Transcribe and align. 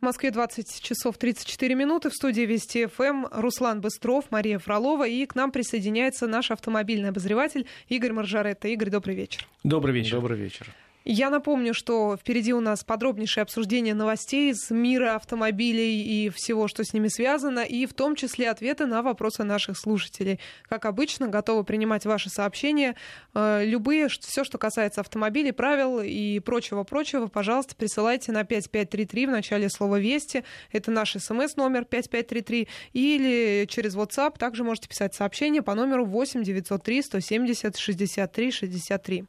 В 0.00 0.02
Москве 0.02 0.30
20 0.30 0.80
часов 0.80 1.18
34 1.18 1.74
минуты. 1.74 2.08
В 2.08 2.14
студии 2.14 2.40
Вести 2.40 2.86
ФМ 2.86 3.26
Руслан 3.32 3.82
Быстров, 3.82 4.30
Мария 4.30 4.58
Фролова. 4.58 5.06
И 5.06 5.26
к 5.26 5.34
нам 5.34 5.52
присоединяется 5.52 6.26
наш 6.26 6.50
автомобильный 6.50 7.10
обозреватель 7.10 7.66
Игорь 7.88 8.12
Маржаретта. 8.12 8.68
Игорь, 8.68 8.88
добрый 8.88 9.14
вечер. 9.14 9.46
Добрый 9.62 9.94
вечер. 9.94 10.12
Добрый 10.12 10.38
вечер. 10.38 10.74
Я 11.04 11.30
напомню, 11.30 11.72
что 11.72 12.18
впереди 12.18 12.52
у 12.52 12.60
нас 12.60 12.84
подробнейшее 12.84 13.42
обсуждение 13.42 13.94
новостей 13.94 14.50
из 14.50 14.70
мира 14.70 15.14
автомобилей 15.14 16.02
и 16.02 16.28
всего, 16.28 16.68
что 16.68 16.84
с 16.84 16.92
ними 16.92 17.08
связано, 17.08 17.60
и 17.60 17.86
в 17.86 17.94
том 17.94 18.14
числе 18.14 18.50
ответы 18.50 18.84
на 18.84 19.00
вопросы 19.00 19.42
наших 19.42 19.78
слушателей. 19.78 20.40
Как 20.68 20.84
обычно, 20.84 21.28
готовы 21.28 21.64
принимать 21.64 22.04
ваши 22.04 22.28
сообщения. 22.28 22.96
Э, 23.34 23.64
любые, 23.64 24.08
все, 24.08 24.44
что 24.44 24.58
касается 24.58 25.00
автомобилей, 25.00 25.52
правил 25.52 26.00
и 26.02 26.38
прочего-прочего, 26.40 27.28
пожалуйста, 27.28 27.74
присылайте 27.76 28.30
на 28.32 28.44
5533 28.44 29.26
в 29.26 29.30
начале 29.30 29.70
слова 29.70 29.98
«Вести». 29.98 30.44
Это 30.70 30.90
наш 30.90 31.12
смс-номер 31.12 31.86
5533. 31.86 32.68
Или 32.92 33.66
через 33.70 33.96
WhatsApp 33.96 34.38
также 34.38 34.64
можете 34.64 34.88
писать 34.88 35.14
сообщение 35.14 35.62
по 35.62 35.74
номеру 35.74 36.04
8 36.04 36.42
903 36.42 37.02
170 37.02 37.78
63 37.78 38.50
63. 38.50 39.24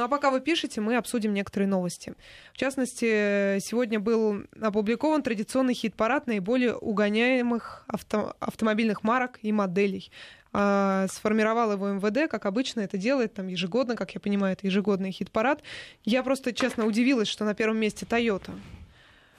Ну 0.00 0.04
а 0.04 0.08
пока 0.08 0.30
вы 0.30 0.40
пишете, 0.40 0.80
мы 0.80 0.96
обсудим 0.96 1.34
некоторые 1.34 1.68
новости. 1.68 2.14
В 2.54 2.56
частности, 2.56 3.58
сегодня 3.60 4.00
был 4.00 4.44
опубликован 4.58 5.22
традиционный 5.22 5.74
хит-парад 5.74 6.26
наиболее 6.26 6.74
угоняемых 6.74 7.84
авто- 7.86 8.34
автомобильных 8.40 9.02
марок 9.04 9.38
и 9.42 9.52
моделей. 9.52 10.10
А, 10.54 11.06
сформировал 11.12 11.72
его 11.72 11.88
МВД, 11.90 12.30
как 12.30 12.46
обычно 12.46 12.80
это 12.80 12.96
делает, 12.96 13.34
там 13.34 13.48
ежегодно, 13.48 13.94
как 13.94 14.14
я 14.14 14.20
понимаю, 14.20 14.54
это 14.54 14.66
ежегодный 14.66 15.12
хит-парад. 15.12 15.62
Я 16.06 16.22
просто, 16.22 16.54
честно, 16.54 16.86
удивилась, 16.86 17.28
что 17.28 17.44
на 17.44 17.52
первом 17.52 17.76
месте 17.76 18.06
Toyota. 18.08 18.52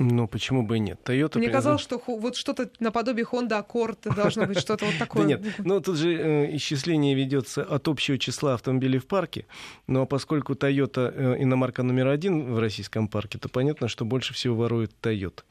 Ну, 0.01 0.27
почему 0.27 0.63
бы 0.63 0.77
и 0.77 0.79
нет? 0.79 0.99
Toyota 1.05 1.37
Мне 1.37 1.49
казалось, 1.49 1.81
что 1.81 2.01
вот 2.07 2.35
что-то 2.35 2.69
наподобие 2.79 3.25
Honda 3.25 3.63
Accord 3.63 4.13
должно 4.15 4.47
быть, 4.47 4.59
что-то 4.59 4.85
вот 4.85 4.95
такое. 4.97 5.23
Да 5.23 5.27
нет, 5.27 5.45
ну 5.59 5.79
тут 5.79 5.97
же 5.97 6.13
э, 6.13 6.55
исчисление 6.55 7.13
ведется 7.13 7.63
от 7.63 7.87
общего 7.87 8.17
числа 8.17 8.55
автомобилей 8.55 8.97
в 8.97 9.05
парке, 9.05 9.45
ну 9.87 10.01
а 10.01 10.05
поскольку 10.05 10.53
Toyota 10.53 11.13
э, 11.13 11.43
иномарка 11.43 11.83
номер 11.83 12.07
один 12.07 12.51
в 12.51 12.59
российском 12.59 13.07
парке, 13.07 13.37
то 13.37 13.47
понятно, 13.47 13.87
что 13.87 14.03
больше 14.03 14.33
всего 14.33 14.55
ворует 14.55 14.91
Toyota. 15.01 15.43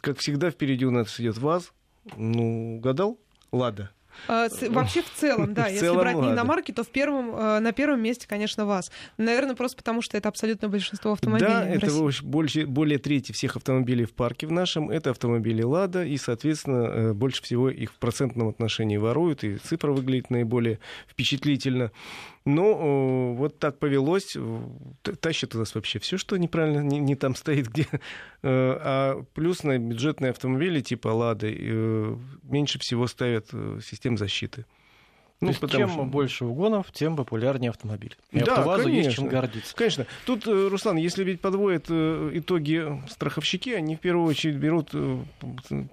Как 0.00 0.18
всегда, 0.18 0.50
впереди 0.50 0.86
у 0.86 0.90
нас 0.90 1.18
идет 1.20 1.36
ВАЗ. 1.36 1.72
Ну, 2.16 2.76
угадал? 2.76 3.18
Лада. 3.50 3.90
А, 4.28 4.48
вообще 4.68 5.02
в 5.02 5.10
целом, 5.12 5.54
да. 5.54 5.64
В 5.68 5.68
если 5.68 5.86
целом, 5.86 6.00
брать 6.00 6.16
не 6.16 6.30
иномарки, 6.30 6.72
то 6.72 6.84
в 6.84 6.88
первом, 6.88 7.34
э, 7.34 7.60
на 7.60 7.72
первом 7.72 8.02
месте, 8.02 8.26
конечно, 8.28 8.66
ВАЗ. 8.66 8.90
Наверное, 9.18 9.54
просто 9.54 9.76
потому, 9.76 10.02
что 10.02 10.16
это 10.16 10.28
абсолютно 10.28 10.68
большинство 10.68 11.12
автомобилей. 11.12 11.48
Да, 11.48 11.68
это 11.68 11.90
больше, 12.22 12.66
более 12.66 12.98
трети 12.98 13.32
всех 13.32 13.56
автомобилей 13.56 14.04
в 14.04 14.12
парке 14.12 14.46
в 14.46 14.52
нашем. 14.52 14.90
Это 14.90 15.10
автомобили 15.10 15.62
«Лада», 15.62 16.04
и, 16.04 16.16
соответственно, 16.16 16.84
э, 16.84 17.12
больше 17.12 17.42
всего 17.42 17.68
их 17.68 17.92
в 17.92 17.98
процентном 17.98 18.48
отношении 18.48 18.96
воруют, 18.96 19.44
и 19.44 19.56
цифра 19.56 19.92
выглядит 19.92 20.30
наиболее 20.30 20.78
впечатлительно. 21.08 21.90
Ну, 22.46 23.34
вот 23.34 23.58
так 23.58 23.78
повелось. 23.78 24.36
Тащит 25.20 25.54
у 25.54 25.58
нас 25.58 25.74
вообще 25.74 25.98
все, 25.98 26.18
что 26.18 26.36
неправильно, 26.36 26.80
не, 26.80 26.98
не 26.98 27.14
там 27.14 27.34
стоит, 27.34 27.68
где. 27.68 27.86
Э, 27.92 27.98
а 28.42 29.24
плюс 29.32 29.62
на 29.62 29.78
бюджетные 29.78 30.30
автомобили 30.30 30.80
типа 30.82 31.08
«Лады» 31.08 31.56
э, 31.58 32.16
меньше 32.42 32.78
всего 32.78 33.06
ставят 33.06 33.48
э, 33.52 33.80
систем 33.82 34.18
защиты. 34.18 34.66
Ну, 35.44 35.50
есть, 35.50 35.70
чем 35.70 35.90
что... 35.90 36.04
больше 36.04 36.44
угонов, 36.44 36.86
тем 36.92 37.16
популярнее 37.16 37.70
автомобиль. 37.70 38.16
И 38.30 38.40
да, 38.40 38.52
АвтоВАЗу 38.56 38.84
конечно, 38.84 39.04
есть 39.04 39.16
чем 39.16 39.28
гордиться. 39.28 39.76
Конечно. 39.76 40.06
Тут, 40.26 40.46
Руслан, 40.46 40.96
если 40.96 41.24
ведь 41.24 41.40
подводят 41.40 41.90
итоги 41.90 43.02
страховщики, 43.08 43.70
они 43.70 43.96
в 43.96 44.00
первую 44.00 44.26
очередь 44.26 44.56
берут 44.56 44.90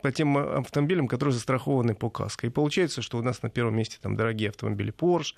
по 0.01 0.11
тем 0.11 0.37
автомобилям, 0.37 1.07
которые 1.07 1.33
застрахованы 1.33 1.95
по 1.95 2.09
каско. 2.09 2.47
И 2.47 2.49
получается, 2.49 3.01
что 3.01 3.17
у 3.17 3.21
нас 3.21 3.41
на 3.43 3.49
первом 3.49 3.75
месте 3.75 3.97
там 4.01 4.15
дорогие 4.15 4.49
автомобили 4.49 4.93
Porsche, 4.93 5.35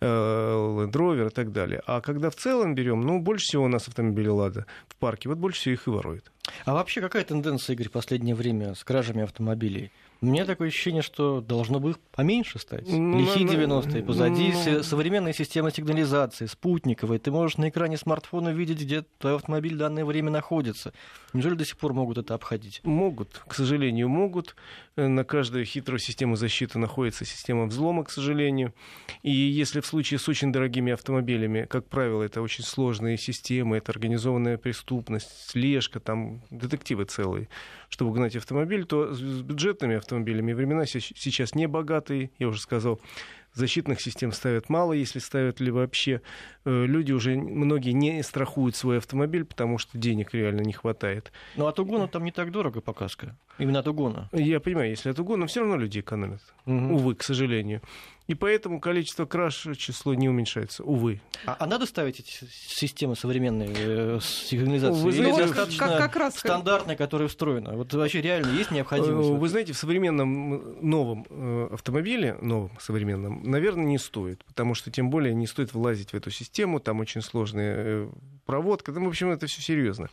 Land 0.00 0.92
Rover 0.92 1.26
и 1.26 1.30
так 1.30 1.52
далее. 1.52 1.82
А 1.86 2.00
когда 2.00 2.30
в 2.30 2.36
целом 2.36 2.74
берем, 2.74 3.00
ну, 3.02 3.20
больше 3.20 3.44
всего 3.44 3.64
у 3.64 3.68
нас 3.68 3.88
автомобилей 3.88 4.28
Лада 4.28 4.66
в 4.88 4.96
парке, 4.96 5.28
вот 5.28 5.38
больше 5.38 5.60
всего 5.60 5.74
их 5.74 5.86
и 5.86 5.90
воруют. 5.90 6.30
А 6.64 6.74
вообще 6.74 7.00
какая 7.00 7.24
тенденция, 7.24 7.74
Игорь, 7.74 7.88
в 7.88 7.92
последнее 7.92 8.34
время 8.34 8.74
с 8.74 8.82
кражами 8.84 9.22
автомобилей? 9.22 9.90
У 10.22 10.26
меня 10.26 10.44
такое 10.44 10.68
ощущение, 10.68 11.00
что 11.00 11.40
должно 11.40 11.80
бы 11.80 11.90
их 11.90 11.98
поменьше 12.12 12.58
стать. 12.58 12.86
Ну, 12.86 13.18
Лихие 13.18 13.46
90-е, 13.46 14.02
позади 14.02 14.52
ну, 14.66 14.82
современная 14.82 15.32
система 15.32 15.70
сигнализации, 15.70 16.44
спутниковая. 16.44 17.18
Ты 17.18 17.30
можешь 17.30 17.56
на 17.56 17.70
экране 17.70 17.96
смартфона 17.96 18.50
видеть, 18.50 18.82
где 18.82 19.02
твой 19.18 19.36
автомобиль 19.36 19.74
в 19.74 19.78
данное 19.78 20.04
время 20.04 20.30
находится. 20.30 20.92
Неужели 21.32 21.54
до 21.54 21.64
сих 21.64 21.78
пор 21.78 21.94
могут 21.94 22.18
это 22.18 22.34
обходить? 22.34 22.82
Могут, 22.84 23.42
к 23.46 23.54
сожалению, 23.54 24.10
могут. 24.10 24.56
Э, 24.96 25.06
на 25.06 25.24
каждую 25.24 25.64
хитрую 25.64 25.98
систему 25.98 26.36
защиты 26.36 26.78
находится 26.78 27.24
система 27.24 27.64
взлома, 27.64 28.04
к 28.04 28.10
сожалению. 28.10 28.74
И 29.22 29.30
если 29.30 29.80
в 29.80 29.86
случае 29.86 30.18
с 30.18 30.28
очень 30.28 30.52
дорогими 30.52 30.92
автомобилями, 30.92 31.66
как 31.68 31.86
правило, 31.86 32.22
это 32.22 32.42
очень 32.42 32.64
сложные 32.64 33.16
системы, 33.16 33.78
это 33.78 33.92
организованная 33.92 34.58
преступность, 34.58 35.48
слежка, 35.48 35.98
там 35.98 36.42
детективы 36.50 37.04
целые, 37.04 37.48
чтобы 37.90 38.12
угнать 38.12 38.36
автомобиль, 38.36 38.86
то 38.86 39.12
с 39.12 39.20
бюджетными 39.20 39.96
автомобилями 39.96 40.52
времена 40.52 40.86
сейчас 40.86 41.54
не 41.54 41.66
богатые, 41.66 42.30
я 42.38 42.48
уже 42.48 42.60
сказал, 42.60 43.00
защитных 43.52 44.00
систем 44.00 44.32
ставят 44.32 44.68
мало, 44.68 44.92
если 44.92 45.18
ставят 45.18 45.60
ли 45.60 45.70
вообще. 45.70 46.22
Э, 46.64 46.86
люди 46.86 47.12
уже, 47.12 47.34
многие 47.36 47.90
не 47.90 48.22
страхуют 48.22 48.76
свой 48.76 48.98
автомобиль, 48.98 49.44
потому 49.44 49.78
что 49.78 49.98
денег 49.98 50.32
реально 50.34 50.60
не 50.60 50.72
хватает. 50.72 51.32
Ну, 51.56 51.66
от 51.66 51.78
угона 51.78 52.06
там 52.06 52.24
не 52.24 52.32
так 52.32 52.52
дорого 52.52 52.80
показка. 52.80 53.36
Именно 53.58 53.80
от 53.80 53.88
угона. 53.88 54.28
Я 54.32 54.60
понимаю, 54.60 54.90
если 54.90 55.10
от 55.10 55.18
угона, 55.18 55.46
все 55.46 55.60
равно 55.60 55.76
люди 55.76 56.00
экономят. 56.00 56.40
Угу. 56.66 56.94
Увы, 56.94 57.14
к 57.14 57.22
сожалению. 57.22 57.82
И 58.30 58.34
поэтому 58.36 58.78
количество 58.78 59.26
краж 59.26 59.66
число 59.76 60.14
не 60.14 60.28
уменьшается, 60.28 60.84
увы. 60.84 61.20
А, 61.46 61.56
а 61.58 61.66
надо 61.66 61.84
ставить 61.84 62.20
эти 62.20 62.30
системы 62.52 63.16
современные 63.16 63.70
э, 63.74 64.18
сигнализации? 64.22 65.02
Вы 65.02 65.10
знаете, 65.10 65.36
Или 65.36 65.46
достаточно 65.48 65.88
как, 65.88 65.98
как 65.98 66.16
раз... 66.16 66.38
стандартная, 66.38 66.94
которая 66.94 67.26
встроена? 67.26 67.72
Вот 67.72 67.92
вообще 67.92 68.20
реально 68.20 68.52
есть 68.52 68.70
необходимость? 68.70 69.30
Вы 69.30 69.48
знаете, 69.48 69.72
в 69.72 69.76
современном 69.76 70.78
новом 70.80 71.26
э, 71.28 71.70
автомобиле, 71.72 72.36
новом 72.40 72.70
современном, 72.78 73.42
наверное, 73.42 73.86
не 73.86 73.98
стоит. 73.98 74.44
Потому 74.44 74.74
что 74.74 74.92
тем 74.92 75.10
более 75.10 75.34
не 75.34 75.48
стоит 75.48 75.74
влазить 75.74 76.12
в 76.12 76.14
эту 76.14 76.30
систему, 76.30 76.78
там 76.78 77.00
очень 77.00 77.22
сложная 77.22 77.74
э, 77.78 78.10
проводка. 78.50 78.92
Там, 78.92 79.04
в 79.04 79.08
общем, 79.08 79.30
это 79.30 79.46
все 79.46 79.62
серьезно. 79.62 80.08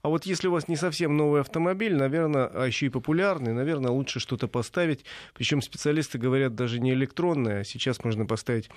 А 0.00 0.08
вот 0.08 0.24
если 0.24 0.48
у 0.48 0.52
вас 0.52 0.66
не 0.66 0.76
совсем 0.76 1.14
новый 1.14 1.42
автомобиль, 1.42 1.94
наверное, 1.94 2.46
а 2.46 2.66
еще 2.66 2.86
и 2.86 2.88
популярный, 2.88 3.52
наверное, 3.52 3.90
лучше 3.90 4.18
что-то 4.18 4.48
поставить. 4.48 5.04
Причем 5.34 5.60
специалисты 5.60 6.18
говорят 6.18 6.54
даже 6.54 6.80
не 6.80 6.92
электронное, 6.92 7.64
Сейчас 7.64 8.02
можно 8.04 8.24
поставить 8.24 8.70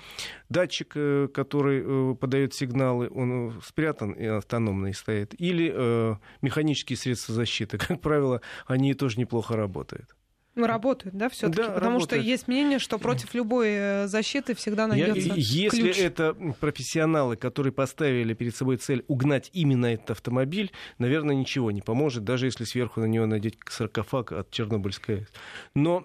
датчик, 0.50 0.92
э, 0.96 1.28
который 1.32 1.82
э, 1.82 2.14
подает 2.14 2.52
сигналы, 2.52 3.08
он 3.08 3.58
спрятан 3.64 4.12
и 4.12 4.26
автономный 4.26 4.92
стоит, 4.92 5.34
или 5.40 5.72
э, 5.74 6.16
механические 6.42 6.98
средства 6.98 7.34
защиты. 7.34 7.78
Как 7.78 8.00
правило, 8.02 8.42
они 8.66 8.92
тоже 8.92 9.18
неплохо 9.18 9.56
работают. 9.56 10.14
Ну, 10.56 10.66
работают, 10.66 11.14
да, 11.14 11.28
все-таки? 11.28 11.62
Да, 11.62 11.68
Потому 11.68 11.98
работает. 11.98 12.22
что 12.22 12.30
есть 12.30 12.48
мнение, 12.48 12.78
что 12.78 12.98
против 12.98 13.34
любой 13.34 13.68
э, 13.68 14.06
защиты 14.06 14.54
всегда 14.54 14.86
найдется 14.86 15.34
Если 15.36 15.82
ключ. 15.82 15.98
это 15.98 16.34
профессионалы, 16.60 17.36
которые 17.36 17.74
поставили 17.74 18.32
перед 18.32 18.56
собой 18.56 18.78
цель 18.78 19.04
угнать 19.06 19.50
именно 19.52 19.84
этот 19.84 20.12
автомобиль, 20.12 20.72
наверное, 20.98 21.36
ничего 21.36 21.70
не 21.70 21.82
поможет, 21.82 22.24
даже 22.24 22.46
если 22.46 22.64
сверху 22.64 23.00
на 23.00 23.04
него 23.04 23.26
надеть 23.26 23.58
саркофаг 23.68 24.32
от 24.32 24.50
Чернобыльской. 24.50 25.26
Но 25.74 26.02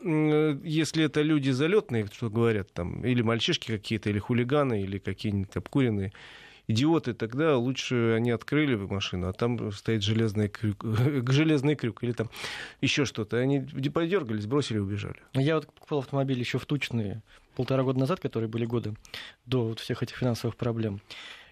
если 0.63 1.05
это 1.05 1.21
люди 1.21 1.51
залетные, 1.51 2.07
что 2.11 2.29
говорят, 2.29 2.73
там, 2.73 3.05
или 3.05 3.21
мальчишки 3.21 3.67
какие-то, 3.71 4.09
или 4.09 4.19
хулиганы, 4.19 4.81
или 4.81 4.97
какие-нибудь 4.99 5.55
обкуренные, 5.55 6.11
идиоты, 6.71 7.13
тогда 7.13 7.57
лучше 7.57 8.13
они 8.15 8.31
открыли 8.31 8.75
машину, 8.89 9.27
а 9.27 9.33
там 9.33 9.71
стоит 9.71 10.03
железный 10.03 10.49
крюк, 10.49 10.83
железный 11.29 11.75
крюк 11.75 12.03
или 12.03 12.11
там 12.11 12.29
еще 12.81 13.05
что-то. 13.05 13.37
Они 13.37 13.59
подергались, 13.89 14.45
бросили 14.45 14.79
убежали. 14.79 15.17
Я 15.33 15.55
вот 15.55 15.67
покупал 15.67 15.99
автомобиль 15.99 16.39
еще 16.39 16.57
в 16.57 16.65
тучные 16.65 17.21
полтора 17.55 17.83
года 17.83 17.99
назад, 17.99 18.19
которые 18.19 18.49
были 18.49 18.65
годы 18.65 18.95
до 19.45 19.67
вот 19.67 19.79
всех 19.79 20.03
этих 20.03 20.15
финансовых 20.15 20.55
проблем. 20.55 21.01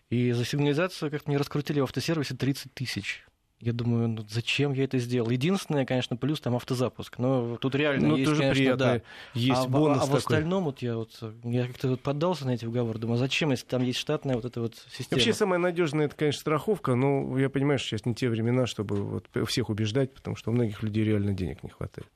И 0.10 0.32
за 0.32 0.44
сигнализацию 0.44 1.12
как-то 1.12 1.30
мне 1.30 1.38
раскрутили 1.38 1.80
в 1.80 1.84
автосервисе 1.84 2.36
30 2.36 2.74
тысяч. 2.74 3.24
Я 3.62 3.74
думаю, 3.74 4.08
ну 4.08 4.26
зачем 4.30 4.72
я 4.72 4.86
это 4.86 4.98
сделал? 5.00 5.30
Единственное, 5.30 5.86
конечно, 5.86 6.16
плюс 6.16 6.40
там 6.40 6.56
автозапуск. 6.56 7.18
Но 7.20 7.58
тут 7.58 7.76
реально 7.76 8.10
ну, 8.10 8.16
есть, 8.16 8.30
тоже 8.30 8.42
конечно, 8.42 8.56
приятно. 8.56 8.86
да. 8.86 9.02
Есть 9.34 9.66
а, 9.66 9.68
бонус 9.68 9.98
а, 9.98 10.00
а 10.00 10.06
такой. 10.06 10.14
в 10.14 10.18
остальном 10.18 10.64
вот 10.64 10.82
я 10.82 10.96
вот 10.96 11.20
я 11.44 11.68
как-то 11.68 11.90
вот 11.90 12.02
поддался 12.02 12.46
на 12.46 12.52
эти 12.52 12.66
уговоры. 12.66 13.00
Думаю, 13.00 13.16
а 13.16 13.18
зачем, 13.18 13.52
если 13.52 13.66
там 13.66 13.84
есть 13.84 14.00
штатная 14.00 14.36
вот 14.36 14.46
эта 14.46 14.62
вот 14.62 14.76
система? 14.90 15.18
Вообще 15.20 15.34
самая 15.34 15.60
надежная 15.60 16.06
это, 16.06 16.16
конечно, 16.16 16.40
страховка. 16.40 16.96
Но 16.96 17.38
я 17.38 17.50
понимаю, 17.50 17.80
что 17.80 17.90
сейчас 17.90 18.06
не 18.06 18.16
те 18.16 18.30
времена, 18.30 18.66
чтобы 18.66 18.96
вот 18.96 19.28
всех 19.50 19.70
убеждать, 19.70 20.14
потому 20.14 20.38
что 20.38 20.52
у 20.52 20.54
многих 20.54 20.82
людей 20.82 21.04
реально 21.04 21.34
денег 21.34 21.62
не 21.62 21.70
хватает. 21.70 22.08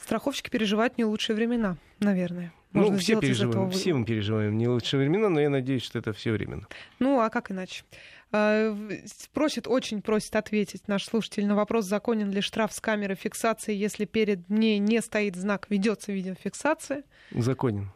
Страховщики 0.00 0.48
переживают 0.48 0.96
не 0.96 1.04
лучшие 1.04 1.34
времена, 1.34 1.76
наверное. 1.98 2.52
Ну, 2.72 2.82
Можно 2.82 2.98
все 2.98 3.04
сделать 3.04 3.24
из 3.24 3.28
переживаем, 3.28 3.68
этого 3.68 3.70
все 3.70 3.94
мы 3.94 4.04
переживаем 4.04 4.58
не 4.58 4.68
лучшие 4.68 5.00
времена, 5.00 5.28
но 5.30 5.40
я 5.40 5.50
надеюсь, 5.50 5.82
что 5.82 5.98
это 5.98 6.12
все 6.12 6.32
временно. 6.32 6.66
Ну, 6.98 7.18
а 7.20 7.30
как 7.30 7.50
иначе? 7.50 7.84
В- 8.30 9.30
Просит, 9.32 9.66
очень 9.66 10.02
просит 10.02 10.36
ответить 10.36 10.88
наш 10.88 11.04
слушатель 11.04 11.46
на 11.46 11.54
вопрос, 11.54 11.86
законен 11.86 12.30
ли 12.30 12.40
штраф 12.40 12.72
с 12.72 12.80
камеры 12.80 13.14
фиксации, 13.14 13.74
если 13.74 14.04
перед 14.04 14.48
ней 14.50 14.78
не 14.78 15.00
стоит 15.00 15.36
знак 15.36 15.66
«Ведется 15.70 16.12
видеофиксация». 16.12 17.04
Законен. 17.32 17.90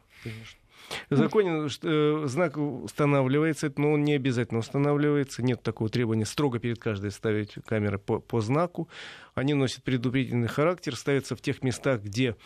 Законен, 1.11 1.69
что, 1.69 2.25
э, 2.25 2.27
знак 2.27 2.57
устанавливается, 2.57 3.73
но 3.77 3.93
он 3.93 4.05
не 4.05 4.15
обязательно 4.15 4.61
устанавливается. 4.61 5.43
Нет 5.43 5.63
такого 5.63 5.89
требования 5.89 6.27
строго 6.27 6.59
перед 6.59 6.79
каждой 6.79 7.11
ставить 7.13 7.55
камеры 7.67 7.99
по, 7.99 8.19
по 8.19 8.41
знаку. 8.41 8.89
Они 9.35 9.55
носят 9.55 9.85
предупредительный 9.85 10.49
характер, 10.49 10.97
ставятся 10.97 11.37
в 11.37 11.41
тех 11.41 11.63
местах, 11.63 12.03
где 12.03 12.37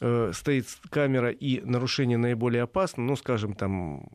э, 0.00 0.32
стоит 0.34 0.66
камера 0.90 1.30
и 1.30 1.60
нарушение 1.60 2.18
наиболее 2.18 2.62
опасно. 2.62 3.04
Ну, 3.04 3.14
скажем, 3.14 3.54
там 3.54 4.08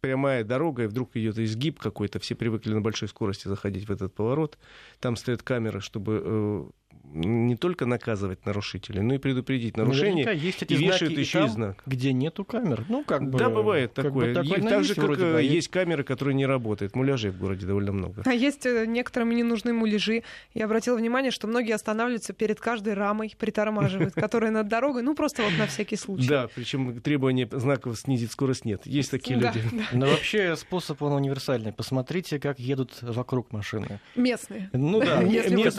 прямая 0.00 0.44
дорога, 0.44 0.84
и 0.84 0.86
вдруг 0.86 1.16
идет 1.16 1.38
изгиб 1.38 1.78
какой-то, 1.78 2.18
все 2.18 2.34
привыкли 2.34 2.72
на 2.72 2.80
большой 2.80 3.08
скорости 3.08 3.48
заходить 3.48 3.88
в 3.88 3.92
этот 3.92 4.14
поворот. 4.14 4.58
Там 5.00 5.16
стоят 5.16 5.42
камеры, 5.42 5.80
чтобы 5.80 6.22
э, 6.24 6.70
не 7.12 7.56
только 7.56 7.86
наказывать 7.86 8.44
нарушителей, 8.46 9.00
но 9.00 9.14
и 9.14 9.18
предупредить 9.18 9.76
нарушение. 9.76 10.26
Наверняка 10.26 10.32
есть 10.32 10.62
эти 10.62 10.72
и 10.72 10.76
знаки 10.76 10.92
вешают 10.92 11.12
и 11.12 11.20
еще 11.20 11.38
и 11.38 11.42
там, 11.42 11.50
знак. 11.50 11.82
где 11.86 12.12
нету 12.12 12.44
камер. 12.44 12.84
Ну, 12.88 13.04
как 13.04 13.28
бы... 13.28 13.38
Да, 13.38 13.50
бывает 13.50 13.92
как 13.94 14.12
бы 14.12 14.32
такое. 14.32 14.34
такое 14.34 14.58
Е- 14.58 14.68
так 14.68 14.84
же, 14.84 14.94
как 14.94 15.04
вроде 15.04 15.24
э, 15.24 15.32
бы, 15.32 15.38
а 15.38 15.40
есть 15.40 15.68
камеры, 15.68 16.04
которые 16.04 16.34
не 16.34 16.46
работают. 16.46 16.94
Муляжей 16.94 17.30
в 17.30 17.38
городе 17.38 17.66
довольно 17.66 17.92
много. 17.92 18.22
А 18.24 18.32
есть 18.32 18.66
э, 18.66 18.86
некоторым 18.86 19.30
не 19.30 19.42
нужны 19.42 19.72
муляжи. 19.72 20.22
Я 20.54 20.66
обратила 20.66 20.96
внимание, 20.96 21.30
что 21.30 21.46
многие 21.46 21.72
останавливаются 21.72 22.32
перед 22.32 22.60
каждой 22.60 22.94
рамой, 22.94 23.34
притормаживают, 23.38 24.14
которая 24.14 24.50
над 24.50 24.68
дорогой, 24.68 25.02
ну 25.02 25.14
просто 25.14 25.42
вот 25.42 25.52
на 25.58 25.66
всякий 25.66 25.96
случай. 25.96 26.28
Да, 26.28 26.48
причем 26.54 27.00
требования 27.00 27.48
знаков 27.50 27.98
снизить 27.98 28.32
скорость 28.32 28.64
нет. 28.64 28.82
Есть 28.86 29.10
такие 29.10 29.38
люди. 29.38 29.62
Но 29.92 30.06
вообще 30.06 30.56
способ 30.56 31.02
он 31.02 31.12
универсальный. 31.12 31.72
Посмотрите, 31.72 32.38
как 32.38 32.58
едут 32.58 32.98
вокруг 33.02 33.52
машины. 33.52 34.00
Местные. 34.14 34.70
Ну 34.72 35.00
да, 35.00 35.22
местные 35.22 35.70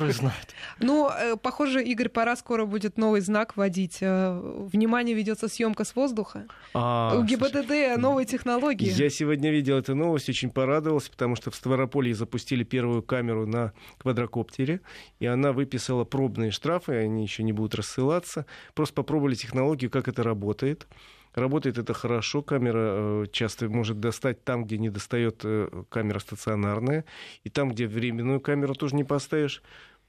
которые 0.00 0.14
знают. 0.14 0.54
Ну, 0.78 1.10
э, 1.10 1.36
похоже, 1.36 1.82
Игорь, 1.84 2.08
пора 2.08 2.36
скоро 2.36 2.64
будет 2.64 2.96
новый 2.98 3.20
знак 3.20 3.56
вводить. 3.56 3.98
Э, 4.00 4.40
Внимание, 4.72 5.14
ведется 5.14 5.48
съемка 5.48 5.84
с 5.84 5.94
воздуха. 5.94 6.46
А, 6.74 7.12
У 7.14 7.18
слушай, 7.18 7.36
ГИБДД 7.36 8.00
новые 8.00 8.24
технологии. 8.26 8.88
Я 8.88 9.10
сегодня 9.10 9.50
видел 9.50 9.76
эту 9.76 9.94
новость, 9.94 10.28
очень 10.28 10.50
порадовался, 10.50 11.10
потому 11.10 11.36
что 11.36 11.50
в 11.50 11.54
Ставрополье 11.54 12.14
запустили 12.14 12.64
первую 12.64 13.02
камеру 13.02 13.46
на 13.46 13.72
квадрокоптере, 13.98 14.80
и 15.18 15.26
она 15.26 15.52
выписала 15.52 16.04
пробные 16.04 16.50
штрафы, 16.50 16.92
они 16.94 17.22
еще 17.22 17.42
не 17.42 17.52
будут 17.52 17.74
рассылаться. 17.74 18.46
Просто 18.74 18.94
попробовали 18.94 19.34
технологию, 19.34 19.90
как 19.90 20.08
это 20.08 20.22
работает. 20.22 20.86
Работает 21.34 21.78
это 21.78 21.94
хорошо, 21.94 22.42
камера 22.42 23.22
э, 23.22 23.26
часто 23.30 23.68
может 23.68 24.00
достать 24.00 24.42
там, 24.44 24.64
где 24.64 24.78
не 24.78 24.90
достает 24.90 25.44
камера 25.88 26.18
стационарная, 26.18 27.04
и 27.44 27.50
там, 27.50 27.70
где 27.70 27.86
временную 27.86 28.40
камеру 28.40 28.74
тоже 28.74 28.96
не 28.96 29.04
поставишь. 29.04 29.62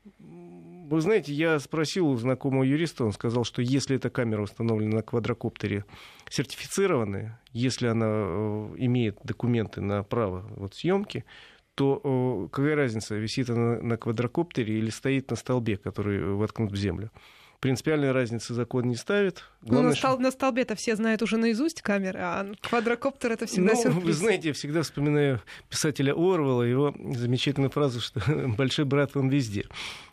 Вы 0.03 0.99
знаете, 0.99 1.31
я 1.31 1.59
спросил 1.59 2.07
у 2.07 2.17
знакомого 2.17 2.63
юриста, 2.63 3.05
он 3.05 3.13
сказал, 3.13 3.43
что 3.43 3.61
если 3.61 3.95
эта 3.95 4.09
камера 4.09 4.41
установлена 4.41 4.97
на 4.97 5.01
квадрокоптере 5.03 5.85
сертифицированная, 6.29 7.39
если 7.53 7.87
она 7.87 8.07
э, 8.07 8.73
имеет 8.77 9.19
документы 9.23 9.79
на 9.79 10.03
право 10.03 10.45
вот, 10.55 10.75
съемки, 10.75 11.23
то 11.75 12.01
э, 12.03 12.49
какая 12.51 12.75
разница, 12.75 13.15
висит 13.15 13.49
она 13.49 13.81
на 13.81 13.95
квадрокоптере 13.95 14.79
или 14.79 14.89
стоит 14.89 15.29
на 15.29 15.35
столбе, 15.35 15.77
который 15.77 16.33
воткнут 16.33 16.71
в 16.71 16.75
землю? 16.75 17.11
Принципиальной 17.61 18.11
разницы 18.11 18.55
закон 18.55 18.85
не 18.89 18.95
ставит. 18.95 19.43
Ну, 19.61 19.67
на, 19.67 19.73
Главное, 19.73 19.95
стол- 19.95 20.17
на 20.19 20.31
столбе-то 20.31 20.75
все 20.75 20.95
знают 20.95 21.21
уже 21.21 21.37
наизусть 21.37 21.83
камеры, 21.83 22.19
а 22.19 22.51
квадрокоптер 22.59 23.31
это 23.33 23.45
всегда 23.45 23.73
ну, 23.73 23.83
сюрприз. 23.83 24.03
вы 24.03 24.13
знаете, 24.13 24.47
я 24.47 24.53
всегда 24.55 24.81
вспоминаю 24.81 25.41
писателя 25.69 26.13
Орвала, 26.13 26.63
его 26.63 26.95
замечательную 27.13 27.69
фразу, 27.69 28.01
что 28.01 28.19
«большой 28.57 28.85
брат, 28.85 29.15
он 29.15 29.29
везде». 29.29 29.65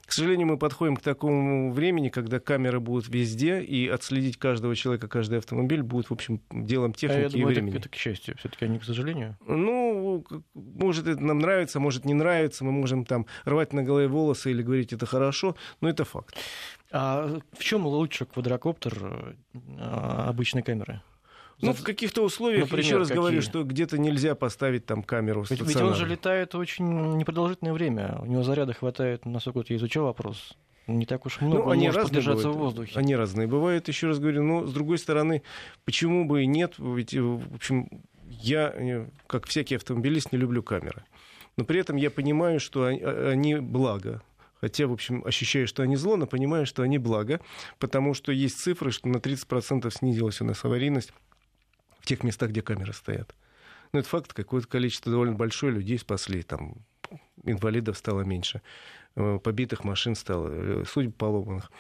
К 0.08 0.12
сожалению, 0.12 0.46
мы 0.46 0.56
подходим 0.56 0.96
к 0.96 1.02
такому 1.02 1.70
времени, 1.70 2.08
когда 2.08 2.40
камеры 2.40 2.80
будут 2.80 3.08
везде, 3.08 3.60
и 3.60 3.86
отследить 3.86 4.38
каждого 4.38 4.74
человека, 4.74 5.06
каждый 5.06 5.38
автомобиль 5.38 5.82
будет, 5.82 6.08
в 6.08 6.14
общем, 6.14 6.40
делом 6.50 6.92
А 6.92 6.94
техники 6.94 7.20
я 7.20 7.26
и 7.26 7.30
думаю, 7.30 7.50
это, 7.50 7.60
времени. 7.60 7.76
это 7.76 7.90
к 7.90 7.94
счастью, 7.94 8.34
все-таки, 8.38 8.64
а 8.64 8.68
не 8.68 8.78
к 8.78 8.84
сожалению. 8.84 9.36
Ну, 9.46 10.24
может, 10.54 11.06
это 11.06 11.20
нам 11.22 11.40
нравится, 11.40 11.78
может, 11.78 12.06
не 12.06 12.14
нравится, 12.14 12.64
мы 12.64 12.72
можем 12.72 13.04
там 13.04 13.26
рвать 13.44 13.74
на 13.74 13.82
голове 13.82 14.08
волосы 14.08 14.50
или 14.50 14.62
говорить, 14.62 14.94
это 14.94 15.04
хорошо, 15.04 15.56
но 15.82 15.90
это 15.90 16.06
факт. 16.06 16.34
А 16.90 17.40
в 17.52 17.62
чем 17.62 17.86
лучше 17.86 18.24
квадрокоптер 18.24 19.36
а, 19.78 20.28
обычной 20.30 20.62
камеры? 20.62 21.02
Ну, 21.60 21.72
в 21.72 21.82
каких-то 21.82 22.22
условиях, 22.22 22.62
Например, 22.62 22.84
еще 22.84 22.96
раз 22.98 23.08
говорю, 23.08 23.38
какие? 23.38 23.50
что 23.50 23.64
где-то 23.64 23.98
нельзя 23.98 24.34
поставить 24.34 24.86
там 24.86 25.02
камеру 25.02 25.44
Ведь, 25.50 25.60
ведь 25.60 25.76
он 25.76 25.94
же 25.94 26.06
летает 26.06 26.54
очень 26.54 27.16
непродолжительное 27.16 27.72
время. 27.72 28.18
У 28.22 28.26
него 28.26 28.42
заряда 28.44 28.74
хватает, 28.74 29.26
насколько 29.26 29.72
я 29.72 29.76
изучал 29.76 30.04
вопрос. 30.04 30.56
Не 30.86 31.04
так 31.04 31.26
уж 31.26 31.40
много, 31.40 31.58
Ну, 31.58 31.64
он 31.64 31.72
они 31.72 31.86
может 31.86 32.02
разные 32.02 32.22
продержаться 32.22 32.50
в 32.50 32.56
воздухе. 32.56 32.98
Они 32.98 33.14
разные 33.14 33.46
бывают, 33.46 33.88
еще 33.88 34.06
раз 34.06 34.18
говорю. 34.18 34.42
Но, 34.42 34.66
с 34.66 34.72
другой 34.72 34.98
стороны, 34.98 35.42
почему 35.84 36.24
бы 36.24 36.44
и 36.44 36.46
нет? 36.46 36.74
Ведь, 36.78 37.12
э, 37.12 37.20
в 37.20 37.54
общем, 37.54 37.88
я, 38.26 38.72
э, 38.74 39.06
как 39.26 39.46
всякий 39.46 39.74
автомобилист, 39.74 40.32
не 40.32 40.38
люблю 40.38 40.62
камеры. 40.62 41.04
Но 41.58 41.64
при 41.64 41.80
этом 41.80 41.96
я 41.96 42.10
понимаю, 42.10 42.58
что 42.58 42.88
э, 42.88 43.30
они 43.30 43.56
благо. 43.56 44.22
Хотя, 44.60 44.86
в 44.86 44.92
общем, 44.92 45.22
ощущаю, 45.26 45.68
что 45.68 45.82
они 45.82 45.96
зло, 45.96 46.16
но 46.16 46.26
понимаю, 46.26 46.66
что 46.66 46.82
они 46.82 46.98
благо, 46.98 47.40
потому 47.78 48.14
что 48.14 48.32
есть 48.32 48.58
цифры, 48.58 48.90
что 48.90 49.08
на 49.08 49.18
30% 49.18 49.90
снизилась 49.90 50.40
у 50.40 50.44
нас 50.44 50.64
аварийность 50.64 51.12
в 52.00 52.06
тех 52.06 52.22
местах, 52.22 52.50
где 52.50 52.62
камеры 52.62 52.92
стоят. 52.92 53.34
Ну, 53.92 54.00
это 54.00 54.08
факт, 54.08 54.32
какое-то 54.32 54.68
количество 54.68 55.10
довольно 55.10 55.34
большое 55.34 55.72
людей 55.72 55.98
спасли, 55.98 56.42
там 56.42 56.74
инвалидов 57.44 57.96
стало 57.96 58.20
меньше, 58.22 58.60
э, 59.16 59.38
побитых 59.42 59.84
машин 59.84 60.14
стало, 60.14 60.48
э, 60.50 60.84
судеб 60.86 61.16
поломанных. 61.16 61.70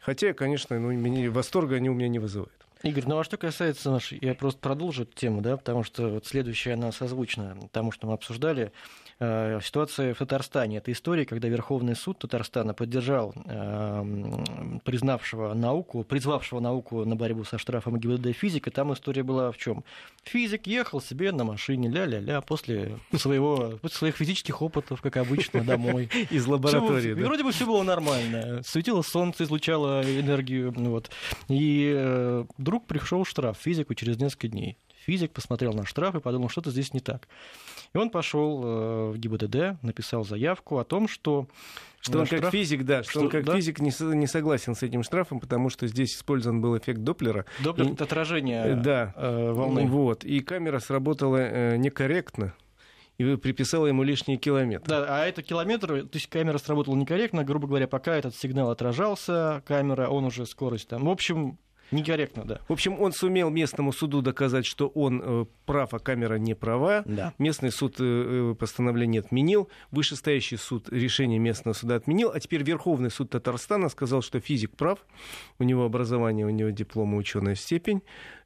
Хотя, 0.00 0.34
конечно, 0.34 0.78
ну, 0.78 0.92
меня- 0.92 1.30
восторга 1.30 1.76
они 1.76 1.88
у 1.88 1.94
меня 1.94 2.08
не 2.08 2.18
вызывают. 2.18 2.52
Игорь, 2.82 3.04
ну 3.06 3.18
а 3.18 3.24
что 3.24 3.38
касается 3.38 3.90
нашей, 3.90 4.18
я 4.20 4.34
просто 4.34 4.60
продолжу 4.60 5.04
эту 5.04 5.14
тему, 5.14 5.40
да, 5.40 5.56
потому 5.56 5.84
что 5.84 6.10
вот 6.10 6.26
следующая 6.26 6.74
она 6.74 6.92
созвучна 6.92 7.56
тому, 7.72 7.92
что 7.92 8.06
мы 8.06 8.12
обсуждали. 8.12 8.72
Э, 9.20 9.60
Ситуация 9.62 10.14
в 10.14 10.18
Татарстане. 10.18 10.78
Это 10.78 10.90
история, 10.92 11.24
когда 11.24 11.48
Верховный 11.48 11.94
суд 11.94 12.18
Татарстана 12.18 12.74
поддержал 12.74 13.32
э, 13.46 13.52
м, 13.54 14.80
признавшего 14.84 15.54
науку, 15.54 16.04
призвавшего 16.04 16.60
науку 16.60 17.04
на 17.04 17.16
борьбу 17.16 17.44
со 17.44 17.58
штрафом 17.58 17.98
ГИБДД 17.98 18.32
физика. 18.36 18.70
Там 18.70 18.92
история 18.92 19.22
была 19.22 19.52
в 19.52 19.56
чем? 19.56 19.84
Физик 20.24 20.66
ехал 20.66 21.00
себе 21.00 21.32
на 21.32 21.44
машине, 21.44 21.88
ля-ля-ля, 21.88 22.40
после 22.40 22.98
своего, 23.16 23.78
после 23.80 23.98
своих 23.98 24.16
физических 24.16 24.60
опытов, 24.62 25.00
как 25.00 25.16
обычно, 25.16 25.62
домой. 25.62 26.08
Из 26.30 26.46
лаборатории, 26.46 27.14
да? 27.14 27.24
Вроде 27.24 27.44
бы 27.44 27.52
все 27.52 27.66
было 27.66 27.82
нормально. 27.82 28.62
Светило 28.64 29.02
солнце, 29.02 29.44
излучало 29.44 30.02
энергию. 30.02 30.72
Вот. 30.72 31.10
И 31.48 31.92
э, 31.94 32.44
вдруг 32.58 32.86
пришел 32.86 33.24
штраф 33.24 33.58
физику 33.58 33.94
через 33.94 34.18
несколько 34.18 34.48
дней. 34.48 34.76
Физик 35.04 35.32
посмотрел 35.32 35.72
на 35.74 35.84
штраф 35.84 36.14
и 36.14 36.20
подумал, 36.20 36.48
что-то 36.48 36.70
здесь 36.70 36.94
не 36.94 37.00
так. 37.00 37.28
И 37.94 37.98
он 37.98 38.08
пошел 38.10 38.62
э, 38.64 39.10
в 39.10 39.18
ГИБДД, 39.18 39.82
написал 39.82 40.24
заявку 40.24 40.78
о 40.78 40.84
том, 40.84 41.08
что 41.08 41.46
Что 42.00 42.18
он 42.20 42.24
э, 42.24 42.26
как 42.28 42.38
штраф- 42.40 42.50
физик, 42.52 42.84
да, 42.84 43.02
что, 43.02 43.10
что- 43.12 43.20
он 43.20 43.28
как 43.28 43.44
да. 43.44 43.54
физик 43.54 43.80
не, 43.80 43.92
не 44.16 44.26
согласен 44.26 44.74
с 44.74 44.82
этим 44.82 45.02
штрафом, 45.02 45.40
потому 45.40 45.68
что 45.68 45.86
здесь 45.86 46.14
использован 46.16 46.60
был 46.62 46.76
эффект 46.78 47.00
Доплера. 47.04 47.44
Доплер 47.62 47.92
это 47.92 48.04
отражение 48.04 48.64
Э, 48.64 48.74
да. 48.76 49.12
э, 49.16 49.52
волны. 49.52 49.86
Вот. 49.86 50.24
И 50.24 50.40
камера 50.40 50.78
сработала 50.78 51.36
э, 51.36 51.76
некорректно 51.76 52.54
и 53.18 53.36
приписала 53.36 53.86
ему 53.86 54.02
лишние 54.02 54.38
километры. 54.38 54.88
Да, 54.88 55.04
а 55.08 55.26
это 55.26 55.42
километр, 55.42 56.02
то 56.06 56.08
есть 56.16 56.28
камера 56.28 56.58
сработала 56.58 56.96
некорректно, 56.96 57.44
грубо 57.44 57.68
говоря, 57.68 57.86
пока 57.86 58.16
этот 58.16 58.34
сигнал 58.34 58.70
отражался, 58.70 59.62
камера, 59.66 60.08
он 60.08 60.24
уже 60.24 60.46
скорость 60.46 60.88
там. 60.88 61.04
В 61.04 61.10
общем, 61.10 61.58
некорректно, 61.90 62.44
да. 62.44 62.60
В 62.68 62.72
общем, 62.72 63.00
он 63.00 63.12
сумел 63.12 63.50
местному 63.50 63.92
суду 63.92 64.22
доказать, 64.22 64.66
что 64.66 64.88
он 64.88 65.22
э, 65.24 65.44
прав, 65.66 65.94
а 65.94 65.98
камера 65.98 66.36
не 66.36 66.54
права. 66.54 67.02
Да. 67.06 67.34
Местный 67.38 67.70
суд 67.70 67.96
э, 67.98 68.52
э, 68.52 68.54
постановление 68.54 69.20
отменил, 69.20 69.68
вышестоящий 69.90 70.56
суд 70.56 70.88
решение 70.90 71.38
местного 71.38 71.74
суда 71.74 71.96
отменил, 71.96 72.30
а 72.34 72.40
теперь 72.40 72.62
Верховный 72.62 73.10
суд 73.10 73.30
Татарстана 73.30 73.88
сказал, 73.88 74.22
что 74.22 74.40
физик 74.40 74.76
прав, 74.76 74.98
у 75.58 75.64
него 75.64 75.84
образование, 75.84 76.46
у 76.46 76.50
него 76.50 76.70
диплом 76.70 77.14
и 77.14 77.18
ученая 77.18 77.54
степень. 77.54 78.02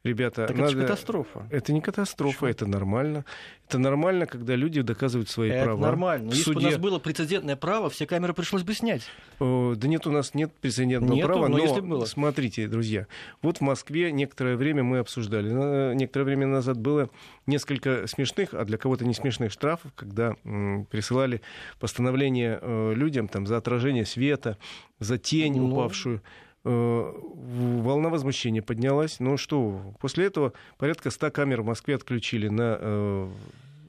Ребята, 0.08 0.42
Так 0.46 0.50
это 0.56 0.58
надо... 0.60 0.70
же 0.72 0.80
катастрофа. 0.82 1.46
Это 1.50 1.72
не 1.72 1.80
катастрофа, 1.80 2.46
это 2.46 2.66
нормально. 2.66 3.24
Это 3.68 3.78
нормально, 3.78 4.24
когда 4.24 4.54
люди 4.56 4.80
доказывают 4.80 5.28
свои 5.28 5.50
Это 5.50 5.64
права. 5.64 5.80
нормально. 5.80 6.30
В 6.30 6.34
Если 6.34 6.50
бы 6.52 6.56
у 6.56 6.60
суде. 6.60 6.66
нас 6.70 6.78
было 6.78 6.98
прецедентное 6.98 7.56
право, 7.56 7.90
все 7.90 8.06
камеры 8.06 8.32
пришлось 8.32 8.62
бы 8.62 8.72
снять. 8.72 9.02
О, 9.40 9.74
Да 9.76 9.86
нет, 9.88 10.06
у 10.06 10.10
нас 10.10 10.32
нет 10.34 10.50
прецедентного 10.60 11.14
Нету, 11.14 11.28
права, 11.28 11.48
но 11.48 11.58
но, 11.58 11.62
если 11.62 11.80
бы 11.80 11.88
было. 11.88 12.04
смотрите, 12.06 12.66
друзья, 12.66 13.06
вот 13.42 13.58
в 13.58 13.60
Москве 13.60 14.10
некоторое 14.10 14.56
время 14.56 14.82
мы 14.82 14.98
обсуждали, 15.00 15.94
некоторое 15.94 16.24
время 16.24 16.46
назад 16.46 16.78
было 16.78 17.10
несколько 17.46 18.06
смешных, 18.06 18.54
а 18.54 18.64
для 18.64 18.78
кого-то 18.78 19.04
не 19.04 19.12
смешных 19.12 19.52
штрафов, 19.52 19.92
когда 19.94 20.34
м, 20.44 20.86
присылали 20.90 21.42
постановление 21.78 22.58
э, 22.62 22.92
людям 22.94 23.28
там, 23.28 23.46
за 23.46 23.56
отражение 23.58 24.06
света, 24.06 24.56
за 24.98 25.18
тень 25.18 25.56
Ну. 25.58 25.72
упавшую. 25.72 26.22
Волна 26.64 28.08
возмущения 28.08 28.62
поднялась. 28.62 29.20
Ну 29.20 29.36
что, 29.36 29.94
после 30.00 30.26
этого 30.26 30.52
порядка 30.76 31.10
100 31.10 31.30
камер 31.30 31.62
в 31.62 31.66
Москве 31.66 31.94
отключили 31.94 32.48
на 32.48 33.30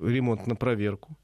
ремонт, 0.01 0.47
на 0.47 0.55
проверку. 0.55 1.17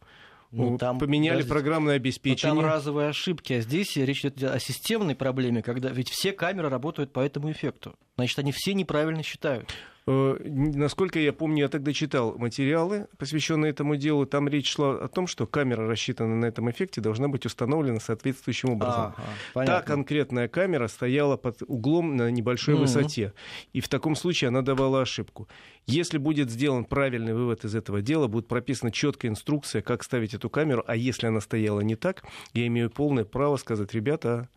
Ну, 0.51 0.77
там, 0.77 0.99
поменяли 0.99 1.37
даже, 1.37 1.49
программное 1.49 1.95
обеспечение. 1.95 2.61
там 2.61 2.65
разовые 2.65 3.09
ошибки, 3.09 3.53
а 3.53 3.61
здесь 3.61 3.97
речь 3.97 4.23
идет 4.23 4.41
о 4.43 4.59
системной 4.59 5.15
проблеме, 5.15 5.61
когда 5.61 5.89
ведь 5.89 6.09
все 6.09 6.31
камеры 6.31 6.69
работают 6.69 7.11
по 7.11 7.19
этому 7.19 7.51
эффекту. 7.51 7.95
Значит, 8.15 8.39
они 8.39 8.53
все 8.53 8.73
неправильно 8.73 9.21
считают. 9.21 9.73
Э, 10.07 10.37
насколько 10.45 11.17
я 11.19 11.33
помню, 11.33 11.63
я 11.63 11.67
тогда 11.67 11.91
читал 11.91 12.37
материалы, 12.37 13.07
посвященные 13.17 13.71
этому 13.71 13.95
делу. 13.95 14.25
Там 14.27 14.47
речь 14.47 14.71
шла 14.71 15.03
о 15.03 15.07
том, 15.07 15.25
что 15.25 15.47
камера, 15.47 15.87
рассчитанная 15.87 16.35
на 16.35 16.45
этом 16.45 16.69
эффекте, 16.69 17.01
должна 17.01 17.27
быть 17.27 17.45
установлена 17.45 17.99
соответствующим 17.99 18.71
образом. 18.71 19.15
Ага, 19.55 19.65
Та 19.65 19.81
конкретная 19.81 20.47
камера 20.47 20.87
стояла 20.87 21.37
под 21.37 21.63
углом 21.67 22.15
на 22.15 22.29
небольшой 22.29 22.75
угу. 22.75 22.83
высоте. 22.83 23.33
И 23.73 23.81
в 23.81 23.89
таком 23.89 24.15
случае 24.15 24.49
она 24.49 24.61
давала 24.61 25.01
ошибку. 25.01 25.47
Если 25.87 26.19
будет 26.19 26.51
сделан 26.51 26.85
правильный 26.85 27.33
вывод 27.33 27.65
из 27.65 27.75
этого 27.75 28.01
дела, 28.01 28.27
будет 28.27 28.47
прописана 28.47 28.91
четкая 28.91 29.31
инструкция, 29.31 29.81
как 29.81 30.03
ставить 30.03 30.35
эту 30.35 30.49
камеру. 30.51 30.83
А 30.85 30.95
если 30.95 31.27
она 31.27 31.41
стояла 31.41 31.81
не 31.81 31.95
так, 31.95 32.23
я 32.53 32.67
имею 32.67 32.91
полное 32.91 33.25
право 33.25 33.57
сказать, 33.57 33.93
ребята, 33.93 34.49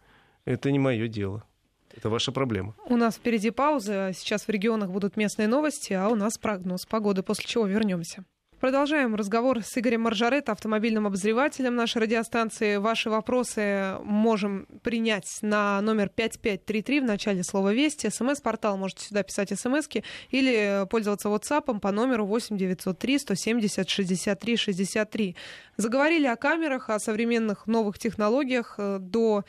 это 0.45 0.71
не 0.71 0.79
мое 0.79 1.09
дело. 1.09 1.45
Это 1.99 2.11
ваша 2.11 2.31
проблема. 2.31 2.75
У 2.87 2.97
нас 2.97 3.17
впереди 3.17 3.51
пауза. 3.51 4.13
Сейчас 4.15 4.47
в 4.47 4.49
регионах 4.51 4.91
будут 4.91 5.17
местные 5.17 5.49
новости, 5.49 5.93
а 5.95 6.09
у 6.09 6.15
нас 6.15 6.39
прогноз 6.39 6.87
погоды, 6.87 7.25
после 7.25 7.45
чего 7.45 7.67
вернемся. 7.67 8.25
Продолжаем 8.61 9.15
разговор 9.15 9.63
с 9.63 9.79
Игорем 9.79 10.03
Маржаретто, 10.03 10.51
автомобильным 10.51 11.07
обозревателем 11.07 11.77
нашей 11.77 12.03
радиостанции. 12.03 12.77
Ваши 12.77 13.09
вопросы 13.09 13.95
можем 14.03 14.67
принять 14.83 15.39
на 15.43 15.81
номер 15.81 16.09
5533 16.09 17.01
в 17.01 17.05
начале 17.05 17.45
слова 17.45 17.73
«Вести». 17.73 18.11
СМС-портал 18.11 18.77
можете 18.77 19.07
сюда 19.07 19.23
писать 19.23 19.57
смски 19.57 20.03
или 20.31 20.87
пользоваться 20.91 21.29
WhatsApp 21.29 21.79
по 21.79 21.93
номеру 21.93 22.27
8903 22.27 23.19
170 23.21 23.89
63 23.89 24.57
63. 24.57 25.37
Заговорили 25.77 26.27
о 26.27 26.35
камерах, 26.35 26.91
о 26.91 26.99
современных 26.99 27.69
новых 27.69 28.01
технологиях 28.01 28.75
э, 28.79 28.99
до 29.01 29.45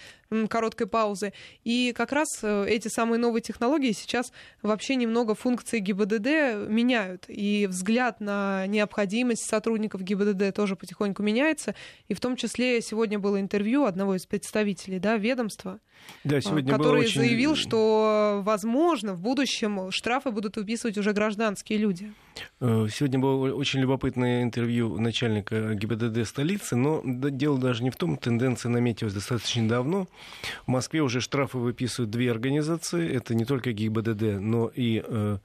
короткой 0.48 0.88
паузы. 0.88 1.33
И 1.63 1.93
как 1.95 2.12
раз 2.12 2.27
э, 2.41 2.65
эти 2.67 2.88
самые 2.88 3.19
новые 3.19 3.41
технологии 3.41 3.91
сейчас 3.91 4.31
вообще 4.62 4.95
немного 4.95 5.36
функции 5.36 5.79
ГИБДД 5.79 6.69
меняют. 6.69 7.25
И 7.27 7.67
взгляд 7.67 8.19
на 8.19 8.67
необходимость 8.67 9.48
сотрудников 9.48 10.01
ГИБДД 10.01 10.55
тоже 10.55 10.75
потихоньку 10.75 11.24
меняется. 11.24 11.75
И 12.07 12.13
в 12.13 12.19
том 12.19 12.36
числе 12.36 12.81
сегодня 12.81 13.19
было 13.19 13.39
интервью 13.39 13.86
одного 13.86 14.15
из 14.15 14.25
представителей 14.25 15.00
да, 15.00 15.17
ведомства, 15.17 15.79
да, 16.23 16.41
сегодня 16.41 16.73
который 16.73 17.01
очень... 17.01 17.21
заявил, 17.21 17.55
что, 17.55 18.41
возможно, 18.43 19.13
в 19.13 19.21
будущем 19.21 19.91
штрафы 19.91 20.31
будут 20.31 20.57
выписывать 20.57 20.97
уже 20.97 21.13
гражданские 21.13 21.79
люди. 21.79 22.13
Э, 22.59 22.87
сегодня 22.91 23.19
было 23.19 23.53
очень 23.53 23.79
любопытное 23.79 24.43
интервью 24.43 24.99
начальника 24.99 25.73
ГИБДД 25.75 26.27
столицы, 26.27 26.75
но 26.75 27.01
дело 27.05 27.57
даже 27.57 27.83
не 27.83 27.89
в 27.89 27.95
том, 27.95 28.17
тенденция 28.17 28.69
наметилась 28.69 29.13
достаточно 29.13 29.67
давно. 29.67 30.07
В 30.65 30.69
Москве 30.69 31.01
уже 31.01 31.21
штрафы 31.21 31.57
выписывают 31.57 32.11
две 32.11 32.31
организации, 32.31 33.09
это 33.09 33.33
не 33.33 33.45
только 33.45 33.71
ГИБДД, 33.71 34.39
но 34.41 34.69
и 34.73 35.01
э, 35.05 35.37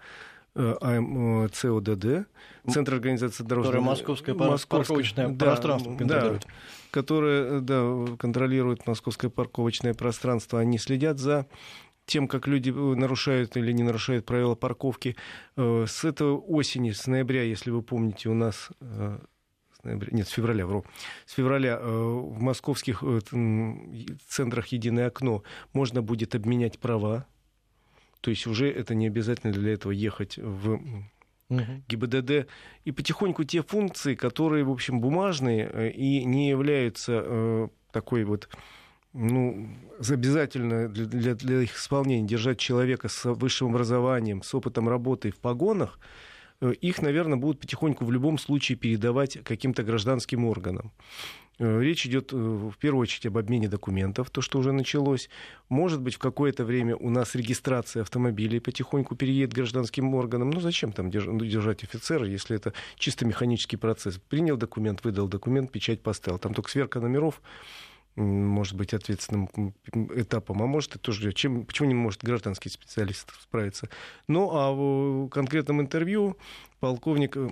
э, 0.57 0.75
АМЦОДД, 0.81 2.27
Центр 2.69 2.95
организации 2.95 3.45
дорожного... 3.45 3.73
Которая 3.73 3.87
московское, 3.87 4.35
московское 4.35 4.79
парковочное 4.79 5.29
да, 5.29 5.45
пространство 5.47 5.97
контролирует. 5.97 6.43
Да, 6.43 6.49
которое 6.95 7.59
да, 7.59 8.17
контролирует 8.17 8.87
московское 8.87 9.29
парковочное 9.29 9.95
пространство. 9.95 10.61
Они 10.61 10.79
следят 10.79 11.19
за 11.19 11.49
тем, 12.07 12.29
как 12.29 12.47
люди 12.47 12.71
нарушают 12.71 13.57
или 13.57 13.73
не 13.73 13.83
нарушают 13.83 14.25
правила 14.27 14.55
парковки. 14.55 15.17
С 15.57 16.05
этого 16.05 16.39
осени, 16.39 16.93
с 16.93 17.09
ноября, 17.09 17.43
если 17.43 17.71
вы 17.71 17.83
помните, 17.83 18.29
у 18.29 18.35
нас 18.35 18.71
ноября, 19.85 20.09
нет, 20.13 20.29
с 20.29 20.31
февраля, 20.31 20.67
вру, 20.67 20.85
с 21.27 21.33
февраля 21.33 21.79
э, 21.81 21.87
в 21.87 22.41
московских 22.41 23.03
э, 23.03 23.21
центрах 24.29 24.69
«Единое 24.69 25.09
окно» 25.09 25.43
можно 25.73 26.01
будет 26.03 26.35
обменять 26.35 26.79
права, 26.79 27.27
то 28.21 28.31
есть 28.31 28.47
уже 28.47 28.71
это 28.71 28.95
не 28.95 29.07
обязательно 29.07 29.53
для 29.53 29.75
этого 29.75 29.93
ехать 29.93 30.39
в 30.39 30.81
ГИБДД. 31.51 32.47
И 32.85 32.93
потихоньку 32.93 33.45
те 33.45 33.63
функции, 33.63 34.15
которые, 34.15 34.65
в 34.65 34.71
общем, 34.71 35.01
бумажные 35.01 35.71
э, 35.73 35.91
и 35.91 36.25
не 36.25 36.49
являются 36.49 37.71
такой 37.93 38.25
вот 38.25 38.49
ну, 39.13 39.69
обязательно 40.11 40.89
для, 40.89 41.05
для, 41.07 41.35
для 41.35 41.61
их 41.61 41.77
исполнения 41.77 42.27
держать 42.27 42.59
человека 42.59 43.09
с 43.09 43.33
высшим 43.33 43.69
образованием, 43.69 44.43
с 44.43 44.53
опытом 44.55 44.89
работы 44.89 45.31
в 45.31 45.37
погонах, 45.37 46.01
Э, 46.61 46.73
их, 46.73 47.03
наверное, 47.03 47.39
будут 47.39 47.61
потихоньку 47.61 48.05
в 48.05 48.13
любом 48.13 48.39
случае 48.39 48.79
передавать 48.79 49.39
каким-то 49.45 49.83
гражданским 49.83 50.45
органам. 50.45 50.93
Э, 51.59 51.81
речь 51.81 52.07
идет 52.07 52.33
э, 52.33 52.37
в 52.37 52.77
первую 52.79 53.03
очередь 53.03 53.27
об 53.27 53.39
обмене 53.39 53.69
документов, 53.69 54.31
то, 54.31 54.41
что 54.41 54.59
уже 54.59 54.73
началось. 54.73 55.29
Может 55.69 56.01
быть, 56.01 56.15
в 56.15 56.19
какое-то 56.19 56.65
время 56.65 56.97
у 56.97 57.11
нас 57.11 57.35
регистрация 57.35 58.03
автомобилей 58.03 58.61
потихоньку 58.61 59.15
переедет 59.15 59.53
гражданским 59.53 60.15
органам. 60.15 60.51
Ну, 60.51 60.61
зачем 60.61 60.93
там 60.93 61.11
держать 61.11 61.85
офицера, 61.85 62.27
если 62.27 62.57
это 62.57 62.73
чисто 62.97 63.25
механический 63.25 63.77
процесс? 63.77 64.19
Принял 64.29 64.57
документ, 64.57 65.05
выдал 65.05 65.29
документ, 65.29 65.71
печать 65.71 66.03
поставил. 66.03 66.39
Там 66.39 66.55
только 66.55 66.71
сверка 66.71 67.01
номеров 67.01 67.41
может 68.17 68.77
быть 68.77 68.95
ответственным 68.95 69.49
этапом, 70.15 70.63
а 70.63 70.67
может 70.67 70.97
и 70.97 70.99
тоже, 70.99 71.33
чем, 71.33 71.65
почему 71.67 71.89
не 71.89 71.95
может 71.95 72.23
гражданский 72.23 72.69
специалист 72.69 73.33
справиться. 73.43 73.89
Ну, 74.29 74.51
а 74.53 74.73
в 74.73 75.29
конкретном 75.31 75.81
интервью 75.81 76.37
полковник 76.79 77.37
э, 77.37 77.51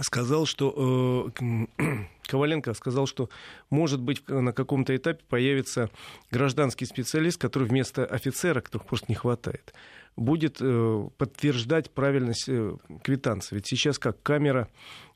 сказал, 0.00 0.46
что 0.46 1.30
э, 1.40 1.66
Коваленко 2.22 2.72
сказал, 2.74 3.06
что 3.06 3.28
может 3.70 4.00
быть 4.00 4.26
на 4.28 4.52
каком-то 4.52 4.96
этапе 4.96 5.22
появится 5.28 5.90
гражданский 6.30 6.86
специалист, 6.86 7.40
который 7.40 7.68
вместо 7.68 8.04
офицера, 8.04 8.60
которых 8.60 8.86
просто 8.86 9.06
не 9.08 9.14
хватает, 9.14 9.74
будет 10.16 10.58
э, 10.60 11.08
подтверждать 11.18 11.90
правильность 11.90 12.48
э, 12.48 12.76
квитанции. 13.02 13.56
Ведь 13.56 13.66
сейчас 13.66 13.98
как 13.98 14.22
камера 14.22 14.68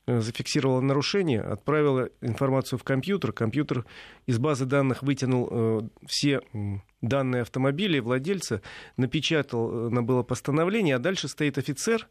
Э, 0.09 0.21
зафиксировала 0.21 0.79
нарушение, 0.79 1.41
отправила 1.41 2.09
информацию 2.21 2.79
в 2.79 2.83
компьютер, 2.85 3.33
компьютер 3.33 3.85
из 4.25 4.39
базы 4.39 4.65
данных 4.65 5.03
вытянул 5.03 5.49
э, 5.51 5.81
все 6.07 6.39
данные 7.01 7.41
автомобиля 7.41 8.01
владельца, 8.01 8.61
напечатал 8.95 9.89
э, 9.89 10.01
было 10.01 10.23
постановление, 10.23 10.95
а 10.95 10.99
дальше 10.99 11.27
стоит 11.27 11.57
офицер, 11.57 12.07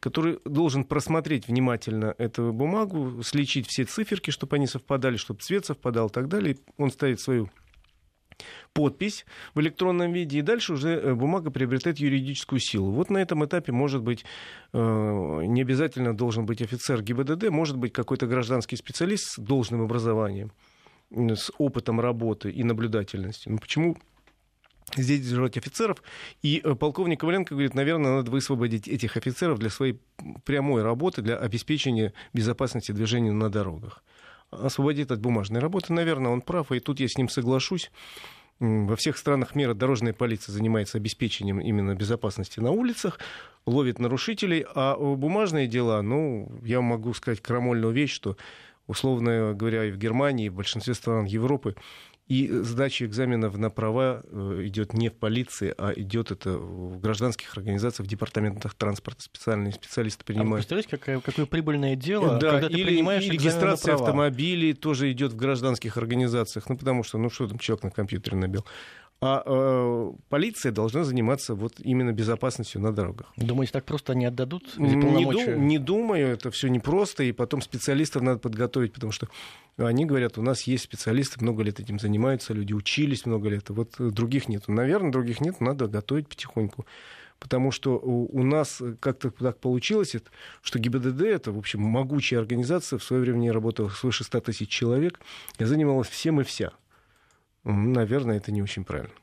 который 0.00 0.38
должен 0.44 0.84
просмотреть 0.84 1.48
внимательно 1.48 2.14
эту 2.18 2.52
бумагу, 2.52 3.22
сличить 3.22 3.66
все 3.66 3.84
циферки, 3.84 4.30
чтобы 4.30 4.56
они 4.56 4.66
совпадали, 4.66 5.16
чтобы 5.16 5.40
цвет 5.40 5.66
совпадал 5.66 6.08
и 6.08 6.12
так 6.12 6.28
далее. 6.28 6.56
Он 6.76 6.90
ставит 6.90 7.20
свою 7.20 7.50
подпись 8.72 9.26
в 9.54 9.60
электронном 9.60 10.12
виде, 10.12 10.38
и 10.38 10.42
дальше 10.42 10.74
уже 10.74 10.90
э, 10.90 11.14
бумага 11.14 11.50
приобретает 11.50 11.98
юридическую 11.98 12.60
силу. 12.60 12.92
Вот 12.92 13.10
на 13.10 13.18
этом 13.18 13.44
этапе, 13.44 13.72
может 13.72 14.02
быть, 14.02 14.24
э, 14.72 14.78
не 14.78 15.62
обязательно 15.62 16.16
должен 16.16 16.46
быть 16.46 16.62
офицер 16.62 17.02
ГИБДД, 17.02 17.50
может 17.50 17.76
быть 17.76 17.92
какой-то 17.92 18.26
гражданский 18.26 18.76
специалист 18.76 19.24
с 19.24 19.38
должным 19.38 19.82
образованием, 19.82 20.52
с 21.10 21.50
опытом 21.58 22.00
работы 22.00 22.50
и 22.50 22.62
наблюдательностью. 22.62 23.52
Ну 23.52 23.58
почему 23.58 23.96
здесь 24.96 25.28
держать 25.28 25.56
офицеров. 25.56 26.02
И 26.42 26.60
э, 26.62 26.74
полковник 26.74 27.20
Коваленко 27.20 27.54
говорит, 27.54 27.74
наверное, 27.74 28.16
надо 28.16 28.30
высвободить 28.30 28.88
этих 28.88 29.16
офицеров 29.16 29.58
для 29.58 29.70
своей 29.70 29.98
прямой 30.44 30.82
работы, 30.82 31.22
для 31.22 31.36
обеспечения 31.36 32.12
безопасности 32.32 32.92
движения 32.92 33.32
на 33.32 33.50
дорогах. 33.50 34.02
Освободить 34.50 35.10
от 35.10 35.20
бумажной 35.20 35.60
работы, 35.60 35.92
наверное, 35.92 36.32
он 36.32 36.40
прав, 36.40 36.72
и 36.72 36.80
тут 36.80 37.00
я 37.00 37.08
с 37.08 37.18
ним 37.18 37.28
соглашусь. 37.28 37.90
Во 38.60 38.96
всех 38.96 39.16
странах 39.16 39.54
мира 39.54 39.72
дорожная 39.72 40.12
полиция 40.12 40.52
занимается 40.52 40.98
обеспечением 40.98 41.60
именно 41.60 41.94
безопасности 41.94 42.58
на 42.58 42.72
улицах, 42.72 43.20
ловит 43.66 44.00
нарушителей, 44.00 44.64
а 44.74 44.96
бумажные 44.96 45.68
дела, 45.68 46.02
ну, 46.02 46.50
я 46.64 46.80
могу 46.80 47.14
сказать 47.14 47.40
крамольную 47.40 47.92
вещь, 47.92 48.12
что, 48.12 48.36
условно 48.88 49.54
говоря, 49.54 49.84
и 49.84 49.92
в 49.92 49.98
Германии, 49.98 50.46
и 50.46 50.48
в 50.48 50.54
большинстве 50.54 50.94
стран 50.94 51.24
Европы 51.26 51.76
и 52.28 52.46
сдача 52.62 53.06
экзаменов 53.06 53.56
на 53.56 53.70
права 53.70 54.22
э, 54.24 54.62
идет 54.66 54.92
не 54.92 55.08
в 55.08 55.14
полиции, 55.14 55.74
а 55.78 55.92
идет 55.92 56.30
это 56.30 56.50
в 56.58 57.00
гражданских 57.00 57.56
организациях, 57.56 58.06
в 58.06 58.10
департаментах 58.10 58.74
транспорта 58.74 59.22
специальные 59.22 59.72
специалисты 59.72 60.24
принимают. 60.24 60.52
А 60.52 60.56
представляете, 60.56 60.90
какое, 60.90 61.20
какое 61.20 61.46
прибыльное 61.46 61.96
дело, 61.96 62.38
да, 62.38 62.50
когда 62.52 62.68
ты 62.68 62.74
или, 62.74 62.84
принимаешь 62.84 63.24
и 63.24 63.30
регистрация 63.30 63.94
автомобилей 63.94 64.74
тоже 64.74 65.10
идет 65.10 65.32
в 65.32 65.36
гражданских 65.36 65.96
организациях, 65.96 66.68
ну 66.68 66.76
потому 66.76 67.02
что, 67.02 67.16
ну 67.16 67.30
что 67.30 67.48
там 67.48 67.58
человек 67.58 67.84
на 67.84 67.90
компьютере 67.90 68.36
набил. 68.36 68.66
А 69.20 69.42
э, 69.44 70.12
полиция 70.28 70.70
должна 70.70 71.02
заниматься 71.02 71.54
вот 71.54 71.80
именно 71.80 72.12
безопасностью 72.12 72.80
на 72.80 72.92
дорогах. 72.92 73.32
Думаете, 73.36 73.72
так 73.72 73.84
просто 73.84 74.12
они 74.12 74.26
отдадут 74.26 74.76
не, 74.76 75.24
ду- 75.24 75.56
не 75.56 75.78
думаю, 75.78 76.28
это 76.28 76.52
все 76.52 76.68
непросто, 76.68 77.24
и 77.24 77.32
потом 77.32 77.60
специалистов 77.60 78.22
надо 78.22 78.38
подготовить, 78.38 78.92
потому 78.92 79.12
что 79.12 79.28
Они 79.76 80.04
говорят, 80.06 80.38
у 80.38 80.42
нас 80.42 80.62
есть 80.62 80.84
специалисты, 80.84 81.42
много 81.42 81.64
лет 81.64 81.80
этим 81.80 81.98
занимаются, 81.98 82.54
люди 82.54 82.72
учились 82.72 83.26
много 83.26 83.48
лет, 83.48 83.70
вот 83.70 83.94
других 83.98 84.48
нет. 84.48 84.68
Наверное, 84.68 85.10
других 85.10 85.40
нет, 85.40 85.60
надо 85.60 85.88
готовить 85.88 86.28
потихоньку 86.28 86.86
потому 87.40 87.70
что 87.70 87.96
у 87.98 88.42
нас 88.42 88.82
как-то 89.00 89.30
так 89.30 89.58
получилось, 89.58 90.16
что 90.60 90.78
ГИБДД— 90.80 91.22
это, 91.22 91.52
в 91.52 91.58
общем, 91.58 91.80
могучая 91.80 92.40
организация, 92.40 92.98
в 92.98 93.04
свое 93.04 93.22
время 93.22 93.38
не 93.38 93.50
работала 93.52 93.88
свыше 93.88 94.24
100 94.24 94.40
тысяч 94.40 94.68
человек, 94.68 95.20
и 95.58 95.64
занималась 95.64 96.08
всем 96.08 96.40
и 96.40 96.44
вся. 96.44 96.72
Наверное, 97.64 98.36
это 98.36 98.52
не 98.52 98.62
очень 98.62 98.84
правильно. 98.84 99.14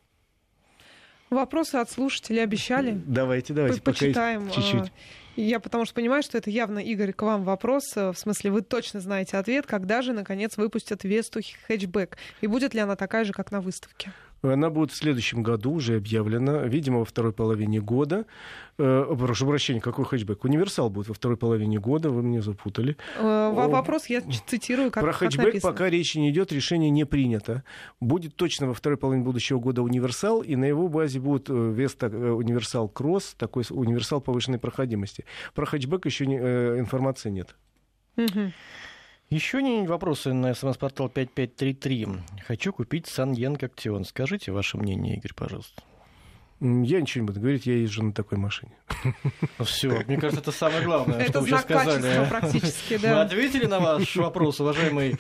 Вопросы 1.29 1.75
от 1.75 1.89
слушателей 1.89 2.43
обещали. 2.43 3.01
Давайте, 3.05 3.53
давайте. 3.53 3.81
Почитаем. 3.81 4.49
чуть-чуть. 4.51 4.89
А, 4.89 4.91
я 5.35 5.59
потому 5.59 5.85
что 5.85 5.95
понимаю, 5.95 6.23
что 6.23 6.37
это 6.37 6.49
явно, 6.49 6.79
Игорь, 6.79 7.13
к 7.13 7.21
вам 7.23 7.43
вопрос. 7.43 7.95
В 7.95 8.13
смысле, 8.13 8.51
вы 8.51 8.61
точно 8.61 9.01
знаете 9.01 9.37
ответ, 9.37 9.65
когда 9.65 10.01
же, 10.01 10.13
наконец, 10.13 10.55
выпустят 10.55 11.03
Весту 11.03 11.41
хэтчбэк? 11.67 12.17
И 12.41 12.47
будет 12.47 12.73
ли 12.73 12.79
она 12.79 12.95
такая 12.95 13.25
же, 13.25 13.33
как 13.33 13.51
на 13.51 13.59
выставке? 13.59 14.11
Она 14.41 14.69
будет 14.69 14.91
в 14.91 14.95
следующем 14.95 15.43
году 15.43 15.73
уже 15.73 15.95
объявлена, 15.95 16.63
видимо, 16.63 16.99
во 16.99 17.05
второй 17.05 17.33
половине 17.33 17.81
года. 17.81 18.25
Э, 18.77 19.15
прошу 19.17 19.47
прощения, 19.47 19.81
какой 19.81 20.05
хэтчбэк? 20.05 20.43
Универсал 20.43 20.89
будет 20.89 21.07
во 21.07 21.13
второй 21.13 21.37
половине 21.37 21.79
года, 21.79 22.09
вы 22.09 22.21
меня 22.21 22.41
запутали. 22.41 22.97
Э, 23.17 23.51
вопрос 23.53 24.07
я 24.07 24.21
цитирую, 24.47 24.91
как 24.91 25.03
Про 25.03 25.13
хэтчбэк 25.13 25.45
написано. 25.45 25.71
пока 25.71 25.89
речи 25.89 26.17
не 26.17 26.29
идет, 26.29 26.51
решение 26.51 26.89
не 26.89 27.05
принято. 27.05 27.63
Будет 27.99 28.35
точно 28.35 28.67
во 28.67 28.73
второй 28.73 28.97
половине 28.97 29.23
будущего 29.25 29.59
года 29.59 29.81
универсал, 29.81 30.41
и 30.41 30.55
на 30.55 30.65
его 30.65 30.87
базе 30.87 31.19
будет 31.19 31.49
э, 31.49 31.71
Веста 31.73 32.07
Универсал 32.07 32.87
Кросс, 32.87 33.35
такой 33.37 33.63
универсал 33.69 34.21
повышенной 34.21 34.59
проходимости. 34.59 35.25
Про 35.53 35.65
хэтчбэк 35.65 36.05
еще 36.05 36.27
не, 36.27 36.37
информации 36.37 37.29
нет. 37.29 37.55
Угу. 38.17 38.51
Еще 39.29 39.61
не 39.63 39.87
вопросы 39.87 40.33
на 40.33 40.53
смс-портал 40.53 41.09
5533. 41.09 42.07
Хочу 42.47 42.71
купить 42.71 43.07
Сан 43.07 43.33
Актион. 43.33 44.05
Скажите 44.05 44.51
ваше 44.51 44.77
мнение, 44.77 45.15
Игорь, 45.17 45.33
пожалуйста. 45.35 45.81
Я 46.61 47.01
ничего 47.01 47.23
не 47.23 47.27
буду 47.27 47.39
говорить, 47.41 47.65
я 47.65 47.75
езжу 47.75 48.03
на 48.03 48.13
такой 48.13 48.37
машине. 48.37 48.71
Все, 49.59 50.03
мне 50.07 50.17
кажется, 50.17 50.41
это 50.41 50.51
самое 50.51 50.85
главное, 50.85 51.19
это 51.19 51.31
что 51.31 51.41
вы 51.41 51.47
сейчас 51.47 51.63
сказали. 51.63 52.29
практически, 52.29 52.97
да. 52.97 53.15
Мы 53.15 53.21
ответили 53.21 53.65
на 53.65 53.79
ваш 53.79 54.15
вопрос, 54.15 54.61
уважаемый 54.61 55.17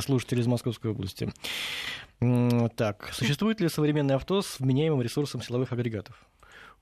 слушатель 0.00 0.38
из 0.38 0.46
Московской 0.46 0.92
области. 0.92 1.32
Так, 2.76 3.10
существует 3.12 3.60
ли 3.60 3.68
современное 3.68 4.16
авто 4.16 4.42
с 4.42 4.60
вменяемым 4.60 5.02
ресурсом 5.02 5.42
силовых 5.42 5.72
агрегатов? 5.72 6.24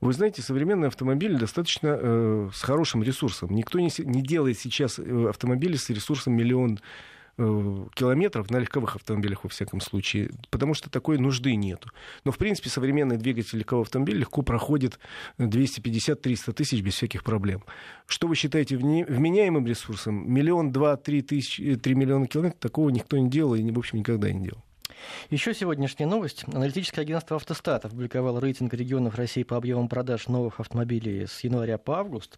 Вы 0.01 0.13
знаете, 0.13 0.41
современный 0.41 0.89
автомобиль 0.89 1.37
достаточно 1.37 1.97
э, 1.99 2.49
с 2.53 2.61
хорошим 2.61 3.01
ресурсом. 3.01 3.51
Никто 3.51 3.79
не, 3.79 3.89
не 3.99 4.21
делает 4.21 4.59
сейчас 4.59 4.99
э, 4.99 5.27
автомобили 5.29 5.77
с 5.77 5.89
ресурсом 5.89 6.33
миллион 6.33 6.79
э, 7.37 7.85
километров 7.95 8.51
на 8.51 8.57
легковых 8.57 8.97
автомобилях, 8.97 9.43
во 9.43 9.49
всяком 9.49 9.79
случае, 9.79 10.31
потому 10.51 10.73
что 10.73 10.89
такой 10.89 11.17
нужды 11.17 11.55
нету. 11.55 11.91
Но, 12.25 12.33
в 12.33 12.37
принципе, 12.37 12.69
современный 12.69 13.15
двигатель 13.15 13.57
легкового 13.57 13.85
автомобиля 13.85 14.19
легко 14.19 14.41
проходит 14.41 14.99
250-300 15.39 16.51
тысяч 16.51 16.81
без 16.81 16.93
всяких 16.95 17.23
проблем. 17.23 17.63
Что 18.05 18.27
вы 18.27 18.35
считаете 18.35 18.75
вменяемым 18.77 19.65
ресурсом? 19.65 20.29
Миллион, 20.31 20.73
два, 20.73 20.97
три 20.97 21.21
тысячи, 21.21 21.75
три 21.75 21.95
миллиона 21.95 22.27
километров? 22.27 22.59
Такого 22.59 22.89
никто 22.89 23.17
не 23.17 23.29
делал 23.29 23.55
и, 23.55 23.71
в 23.71 23.79
общем, 23.79 23.99
никогда 23.99 24.29
не 24.31 24.43
делал. 24.43 24.64
Еще 25.29 25.53
сегодняшняя 25.53 26.05
новость. 26.05 26.45
Аналитическое 26.47 27.03
агентство 27.03 27.37
«Автостат» 27.37 27.85
опубликовало 27.85 28.39
рейтинг 28.39 28.73
регионов 28.73 29.15
России 29.15 29.43
по 29.43 29.57
объемам 29.57 29.89
продаж 29.89 30.27
новых 30.27 30.59
автомобилей 30.59 31.27
с 31.27 31.43
января 31.43 31.77
по 31.77 31.99
август. 31.99 32.37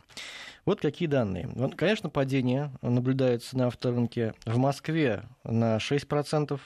Вот 0.65 0.81
какие 0.81 1.07
данные. 1.07 1.49
Конечно, 1.75 2.09
падение 2.09 2.71
наблюдается 2.81 3.57
на 3.57 3.67
авторынке 3.67 4.33
в 4.45 4.57
Москве 4.57 5.23
на 5.43 5.77
6%, 5.77 6.59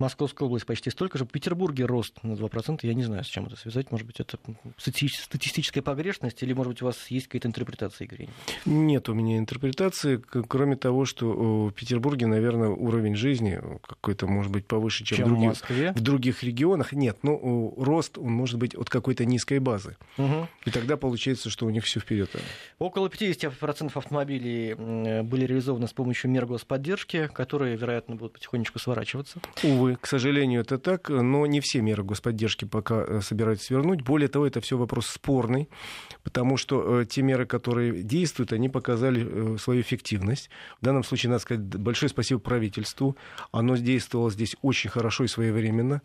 Московская 0.00 0.46
область 0.46 0.66
почти 0.66 0.90
столько 0.90 1.18
же. 1.18 1.24
В 1.24 1.28
Петербурге 1.28 1.84
рост 1.84 2.22
на 2.22 2.32
2%. 2.32 2.80
Я 2.82 2.94
не 2.94 3.04
знаю, 3.04 3.22
с 3.22 3.26
чем 3.26 3.46
это 3.46 3.56
связать. 3.56 3.92
Может 3.92 4.06
быть, 4.06 4.18
это 4.18 4.38
статистическая 4.78 5.82
погрешность, 5.82 6.42
или, 6.42 6.54
может 6.54 6.72
быть, 6.72 6.82
у 6.82 6.86
вас 6.86 6.96
есть 7.08 7.26
какая-то 7.26 7.48
интерпретация, 7.48 8.06
Игорь? 8.06 8.28
Нет 8.64 9.08
у 9.10 9.14
меня 9.14 9.38
интерпретации, 9.38 10.16
кроме 10.16 10.76
того, 10.76 11.04
что 11.04 11.66
в 11.66 11.72
Петербурге, 11.72 12.26
наверное, 12.26 12.70
уровень 12.70 13.14
жизни 13.14 13.60
какой-то, 13.86 14.26
может 14.26 14.50
быть, 14.50 14.66
повыше, 14.66 15.04
чем, 15.04 15.18
чем 15.18 15.26
в, 15.26 15.28
других, 15.28 15.44
в, 15.44 15.48
Москве? 15.48 15.92
в 15.92 16.00
других 16.00 16.42
регионах. 16.42 16.92
Нет, 16.92 17.18
ну, 17.22 17.74
рост, 17.76 18.16
он 18.16 18.32
может 18.32 18.58
быть 18.58 18.74
от 18.74 18.88
какой-то 18.88 19.26
низкой 19.26 19.58
базы. 19.58 19.96
Угу. 20.16 20.48
И 20.64 20.70
тогда 20.70 20.96
получается, 20.96 21.50
что 21.50 21.66
у 21.66 21.70
них 21.70 21.84
все 21.84 22.00
вперед. 22.00 22.30
Около 22.78 23.08
50% 23.08 23.90
автомобилей 23.94 24.74
были 25.22 25.44
реализованы 25.44 25.86
с 25.88 25.92
помощью 25.92 26.30
мер 26.30 26.46
господдержки, 26.46 27.28
которые, 27.32 27.76
вероятно, 27.76 28.16
будут 28.16 28.34
потихонечку 28.34 28.78
сворачиваться. 28.78 29.40
Увы, 29.62 29.89
к 29.96 30.06
сожалению, 30.06 30.62
это 30.62 30.78
так, 30.78 31.08
но 31.08 31.46
не 31.46 31.60
все 31.60 31.80
меры 31.80 32.02
господдержки 32.02 32.64
пока 32.64 33.04
э, 33.06 33.20
собираются 33.22 33.72
вернуть. 33.74 34.02
Более 34.02 34.28
того, 34.28 34.46
это 34.46 34.60
все 34.60 34.76
вопрос 34.76 35.06
спорный, 35.06 35.68
потому 36.22 36.56
что 36.56 37.00
э, 37.00 37.04
те 37.06 37.22
меры, 37.22 37.46
которые 37.46 38.02
действуют, 38.02 38.52
они 38.52 38.68
показали 38.68 39.54
э, 39.54 39.58
свою 39.58 39.80
эффективность. 39.80 40.50
В 40.80 40.84
данном 40.84 41.04
случае, 41.04 41.30
надо 41.30 41.42
сказать, 41.42 41.62
большое 41.62 42.10
спасибо 42.10 42.40
правительству. 42.40 43.16
Оно 43.52 43.76
действовало 43.76 44.30
здесь 44.30 44.56
очень 44.62 44.90
хорошо 44.90 45.24
и 45.24 45.28
своевременно. 45.28 46.02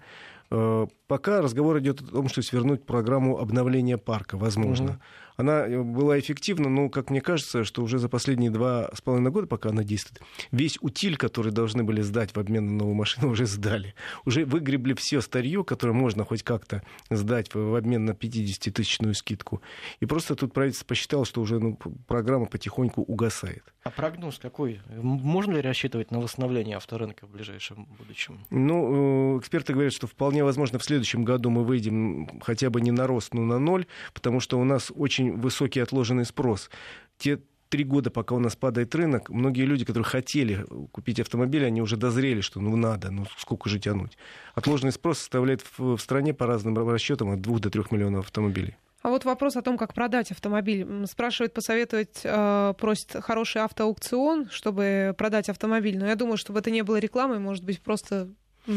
Пока 0.50 1.42
разговор 1.42 1.80
идет 1.80 2.02
о 2.02 2.06
том, 2.06 2.30
что 2.30 2.42
свернуть 2.42 2.86
программу 2.86 3.38
обновления 3.40 3.98
парка, 3.98 4.38
возможно. 4.38 4.92
Угу. 4.92 5.00
Она 5.38 5.68
э, 5.68 5.82
была 5.82 6.20
эффективна, 6.20 6.70
но, 6.70 6.90
как 6.90 7.10
мне 7.10 7.22
кажется, 7.22 7.64
что 7.64 7.84
уже 7.84 8.00
за 8.00 8.10
последние 8.10 8.50
два 8.50 8.90
с 8.94 9.02
половиной 9.02 9.32
года, 9.32 9.48
пока 9.48 9.70
она 9.70 9.84
действует, 9.84 10.22
весь 10.52 10.78
утиль, 10.82 11.18
который 11.18 11.52
должны 11.52 11.84
были 11.84 12.02
сдать 12.02 12.36
в 12.36 12.40
обмен 12.40 12.66
на 12.66 12.74
новую 12.74 12.96
машину, 12.96 13.30
уже 13.32 13.46
сдали. 13.46 13.96
Уже 14.26 14.46
выгребли 14.46 14.94
все 14.94 15.22
старье, 15.22 15.64
которое 15.64 15.94
можно 15.94 16.26
хоть 16.26 16.44
как-то 16.44 16.84
сдать 17.10 17.54
в 17.54 17.76
обмен 17.76 18.06
на 18.06 18.12
50-тысячную 18.12 19.14
скидку. 19.14 19.62
И 20.00 20.06
просто 20.06 20.36
тут 20.36 20.54
правительство 20.54 20.88
посчитало, 20.88 21.26
что 21.26 21.42
уже 21.42 21.60
ну, 21.60 21.78
программа 22.08 22.46
потихоньку 22.46 23.02
угасает. 23.02 23.64
А 23.86 23.92
прогноз 23.92 24.40
какой? 24.40 24.82
Можно 24.90 25.58
ли 25.58 25.62
рассчитывать 25.62 26.10
на 26.10 26.20
восстановление 26.20 26.78
авторынка 26.78 27.28
в 27.28 27.30
ближайшем 27.30 27.86
будущем? 28.00 28.40
Ну, 28.50 29.36
э, 29.36 29.40
эксперты 29.40 29.74
говорят, 29.74 29.94
что 29.94 30.08
вполне 30.08 30.44
возможно 30.44 30.80
в 30.80 30.84
следующем 30.84 31.24
году 31.24 31.52
мы 31.52 31.64
выйдем 31.64 32.42
хотя 32.42 32.72
бы 32.72 32.82
не 32.82 32.90
на 32.90 33.06
рост, 33.06 33.36
но 33.36 33.44
на 33.44 33.60
ноль, 33.60 33.86
потому 34.16 34.40
что 34.40 34.60
у 34.60 34.64
нас 34.64 34.92
очень 34.96 35.38
высокий 35.38 35.82
отложенный 35.82 36.26
спрос. 36.26 36.72
Те 37.20 37.42
три 37.70 37.84
года, 37.84 38.10
пока 38.10 38.34
у 38.34 38.40
нас 38.40 38.56
падает 38.56 38.96
рынок, 38.96 39.30
многие 39.30 39.66
люди, 39.66 39.86
которые 39.86 40.06
хотели 40.06 40.66
купить 40.92 41.20
автомобиль, 41.20 41.64
они 41.64 41.84
уже 41.84 41.96
дозрели, 41.96 42.42
что 42.42 42.60
ну 42.62 42.76
надо, 42.76 43.12
ну 43.12 43.28
сколько 43.38 43.70
же 43.70 43.80
тянуть. 43.80 44.18
Отложенный 44.56 44.94
спрос 44.94 45.20
составляет 45.20 45.62
в, 45.62 45.96
в 45.96 46.00
стране 46.00 46.34
по 46.34 46.48
разным 46.48 46.76
расчетам 46.90 47.30
от 47.30 47.42
2 47.42 47.60
до 47.60 47.70
3 47.70 47.84
миллионов 47.92 48.26
автомобилей. 48.26 48.78
А 49.06 49.10
вот 49.10 49.24
вопрос 49.24 49.56
о 49.56 49.62
том, 49.62 49.78
как 49.78 49.94
продать 49.94 50.32
автомобиль. 50.32 50.84
Спрашивает, 51.06 51.54
посоветовать, 51.54 52.22
э, 52.24 52.74
просит 52.76 53.16
хороший 53.22 53.62
автоаукцион, 53.62 54.50
чтобы 54.50 55.14
продать 55.16 55.48
автомобиль. 55.48 56.00
Но 56.00 56.08
я 56.08 56.16
думаю, 56.16 56.38
чтобы 56.38 56.58
это 56.58 56.72
не 56.72 56.82
было 56.82 56.98
рекламой, 56.98 57.38
может 57.38 57.64
быть, 57.64 57.82
просто 57.82 58.30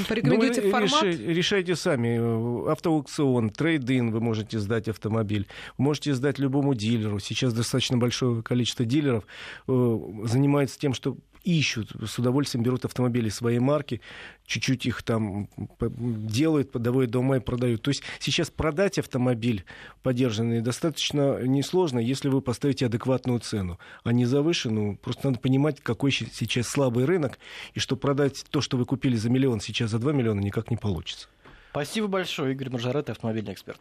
Порекомендуйте 0.06 0.60
ну, 0.60 0.70
формат? 0.70 1.02
Решай, 1.02 1.16
решайте 1.16 1.74
сами. 1.76 2.70
Автоаукцион, 2.70 3.48
трейд-ин 3.48 4.10
вы 4.10 4.20
можете 4.20 4.58
сдать 4.58 4.86
автомобиль. 4.88 5.46
Вы 5.78 5.84
можете 5.84 6.12
сдать 6.12 6.38
любому 6.38 6.74
дилеру. 6.74 7.20
Сейчас 7.20 7.54
достаточно 7.54 7.96
большое 7.96 8.42
количество 8.42 8.84
дилеров 8.84 9.24
э, 9.66 9.98
занимается 10.24 10.78
тем, 10.78 10.92
что 10.92 11.16
ищут, 11.44 11.90
с 12.06 12.18
удовольствием 12.18 12.64
берут 12.64 12.84
автомобили 12.84 13.28
своей 13.28 13.58
марки, 13.58 14.00
чуть-чуть 14.46 14.86
их 14.86 15.02
там 15.02 15.48
делают, 15.80 16.72
доводят 16.72 17.10
до 17.10 17.18
ума 17.18 17.36
и 17.36 17.40
продают. 17.40 17.82
То 17.82 17.90
есть 17.90 18.02
сейчас 18.18 18.50
продать 18.50 18.98
автомобиль 18.98 19.64
подержанный 20.02 20.60
достаточно 20.60 21.42
несложно, 21.42 21.98
если 21.98 22.28
вы 22.28 22.40
поставите 22.40 22.86
адекватную 22.86 23.40
цену, 23.40 23.78
а 24.04 24.12
не 24.12 24.24
завышенную. 24.24 24.96
Просто 24.96 25.28
надо 25.28 25.40
понимать, 25.40 25.80
какой 25.80 26.10
сейчас 26.12 26.68
слабый 26.68 27.04
рынок, 27.04 27.38
и 27.74 27.80
что 27.80 27.96
продать 27.96 28.44
то, 28.50 28.60
что 28.60 28.76
вы 28.76 28.86
купили 28.86 29.16
за 29.16 29.28
миллион, 29.28 29.60
сейчас 29.60 29.90
за 29.90 29.98
два 29.98 30.12
миллиона 30.12 30.40
никак 30.40 30.70
не 30.70 30.76
получится. 30.76 31.28
Спасибо 31.70 32.06
большое, 32.06 32.54
Игорь 32.54 32.70
Маржарет, 32.70 33.10
автомобильный 33.10 33.52
эксперт. 33.52 33.76